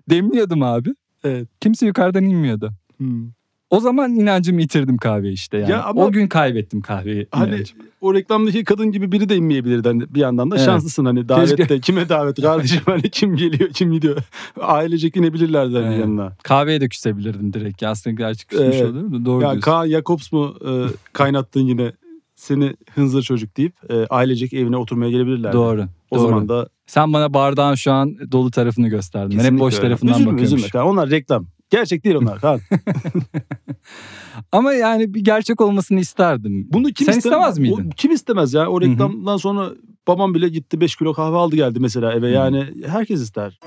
Demliyordum 0.09 0.63
abi. 0.63 0.89
Evet. 1.23 1.47
Kimse 1.59 1.85
yukarıdan 1.85 2.23
inmiyordu. 2.23 2.71
Hmm. 2.97 3.29
O 3.69 3.79
zaman 3.79 4.11
inancımı 4.15 4.61
yitirdim 4.61 4.97
kahve 4.97 5.31
işte 5.31 5.57
yani. 5.57 5.71
Ya 5.71 5.83
ama- 5.83 6.01
o 6.05 6.11
gün 6.11 6.27
kaybettim 6.27 6.81
kahveyi. 6.81 7.27
Hani 7.31 7.49
inancımı. 7.55 7.83
o 8.01 8.13
reklamdaki 8.13 8.63
kadın 8.63 8.91
gibi 8.91 9.11
biri 9.11 9.29
de 9.29 9.35
inmeyebilirdi 9.35 9.87
hani 9.87 10.03
bir 10.15 10.19
yandan 10.19 10.51
da 10.51 10.55
Evet. 10.55 10.65
şanslısın 10.65 11.05
hani 11.05 11.29
davette 11.29 11.55
Keşke. 11.55 11.79
kime 11.79 12.09
davet 12.09 12.41
kardeşim 12.41 12.81
hani 12.85 13.01
kim 13.01 13.35
geliyor 13.35 13.69
kim 13.69 13.91
gidiyor 13.91 14.17
ailecek 14.61 15.15
inebilirlerdi 15.17 15.73
hani 15.75 15.85
Evet. 15.87 15.99
yanına. 15.99 16.33
Kahveye 16.43 16.81
de 16.81 16.89
küsebilirdim 16.89 17.53
direkt. 17.53 17.81
Ya 17.81 17.89
Aslında 17.89 18.15
gerçi 18.15 18.47
küsmüş 18.47 18.75
Evet. 18.75 18.85
olur 18.91 19.01
mu? 19.01 19.25
Doğru 19.25 19.41
Ya 19.41 19.51
diyorsun. 19.51 19.61
Kaan 19.61 19.87
Jakobs 19.87 20.31
mu 20.31 20.55
e, 20.67 20.69
kaynattın 21.13 21.61
yine 21.61 21.91
seni 22.41 22.75
hınzır 22.95 23.21
çocuk 23.21 23.57
deyip 23.57 23.73
e, 23.91 24.07
ailecek 24.09 24.53
evine 24.53 24.77
oturmaya 24.77 25.11
gelebilirlerdi. 25.11 25.53
Doğru. 25.57 25.87
O 26.11 26.15
doğru. 26.15 26.27
zaman 26.27 26.49
da 26.49 26.69
Sen 26.87 27.13
bana 27.13 27.33
bardağın 27.33 27.75
şu 27.75 27.91
an 27.91 28.31
dolu 28.31 28.51
tarafını 28.51 28.87
gösterdin. 28.87 29.29
Ben 29.29 29.35
hep 29.37 29.41
kesinlikle 29.43 29.65
boş 29.65 29.73
öyle. 29.73 29.81
tarafından 29.81 30.13
üzülme, 30.13 30.31
bakıyormuş. 30.31 30.53
Üzülme 30.57 30.69
Kaan. 30.69 30.87
Onlar 30.87 31.09
reklam. 31.09 31.45
Gerçek 31.69 32.03
değil 32.03 32.15
onlar 32.15 32.39
Kaan. 32.39 32.59
Ama 34.51 34.73
yani 34.73 35.13
bir 35.13 35.23
gerçek 35.23 35.61
olmasını 35.61 35.99
isterdim. 35.99 36.67
Bunu 36.71 36.87
kim 36.87 37.05
Sen 37.05 37.13
iste- 37.13 37.17
istemez 37.17 37.57
miydin? 37.59 37.87
O- 37.87 37.95
kim 37.97 38.11
istemez 38.11 38.53
ya? 38.53 38.67
O 38.69 38.81
reklamdan 38.81 39.37
sonra 39.37 39.69
babam 40.07 40.33
bile 40.33 40.49
gitti 40.49 40.81
5 40.81 40.95
kilo 40.95 41.13
kahve 41.13 41.35
aldı 41.35 41.55
geldi 41.55 41.79
mesela 41.79 42.13
eve. 42.13 42.29
Yani 42.29 42.65
herkes 42.87 43.21
ister. 43.21 43.59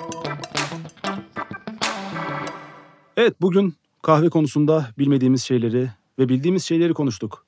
Evet 3.17 3.41
bugün 3.41 3.75
kahve 4.03 4.29
konusunda 4.29 4.87
bilmediğimiz 4.99 5.43
şeyleri 5.43 5.89
ve 6.19 6.29
bildiğimiz 6.29 6.65
şeyleri 6.65 6.95
konuştuk. 6.95 7.45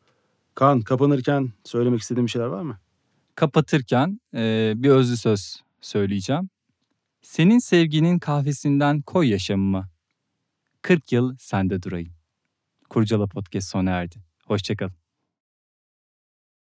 Kaan 0.57 0.81
kapanırken 0.81 1.53
söylemek 1.65 2.01
istediğin 2.01 2.27
bir 2.27 2.31
şeyler 2.31 2.47
var 2.47 2.63
mı? 2.63 2.79
Kapatırken 3.35 4.21
e, 4.35 4.73
bir 4.77 4.89
özlü 4.89 5.17
söz 5.17 5.63
söyleyeceğim. 5.81 6.51
Senin 7.23 7.59
sevginin 7.59 8.19
kahvesinden 8.19 9.03
koy 9.03 9.29
yaşamıma. 9.29 9.89
40 10.83 11.13
yıl 11.13 11.37
sende 11.39 11.83
durayım. 11.83 12.13
Kurcala 12.91 13.27
Podcast 13.27 13.69
sona 13.69 13.91
erdi. 13.91 14.17
Hoşçakalın. 14.45 15.06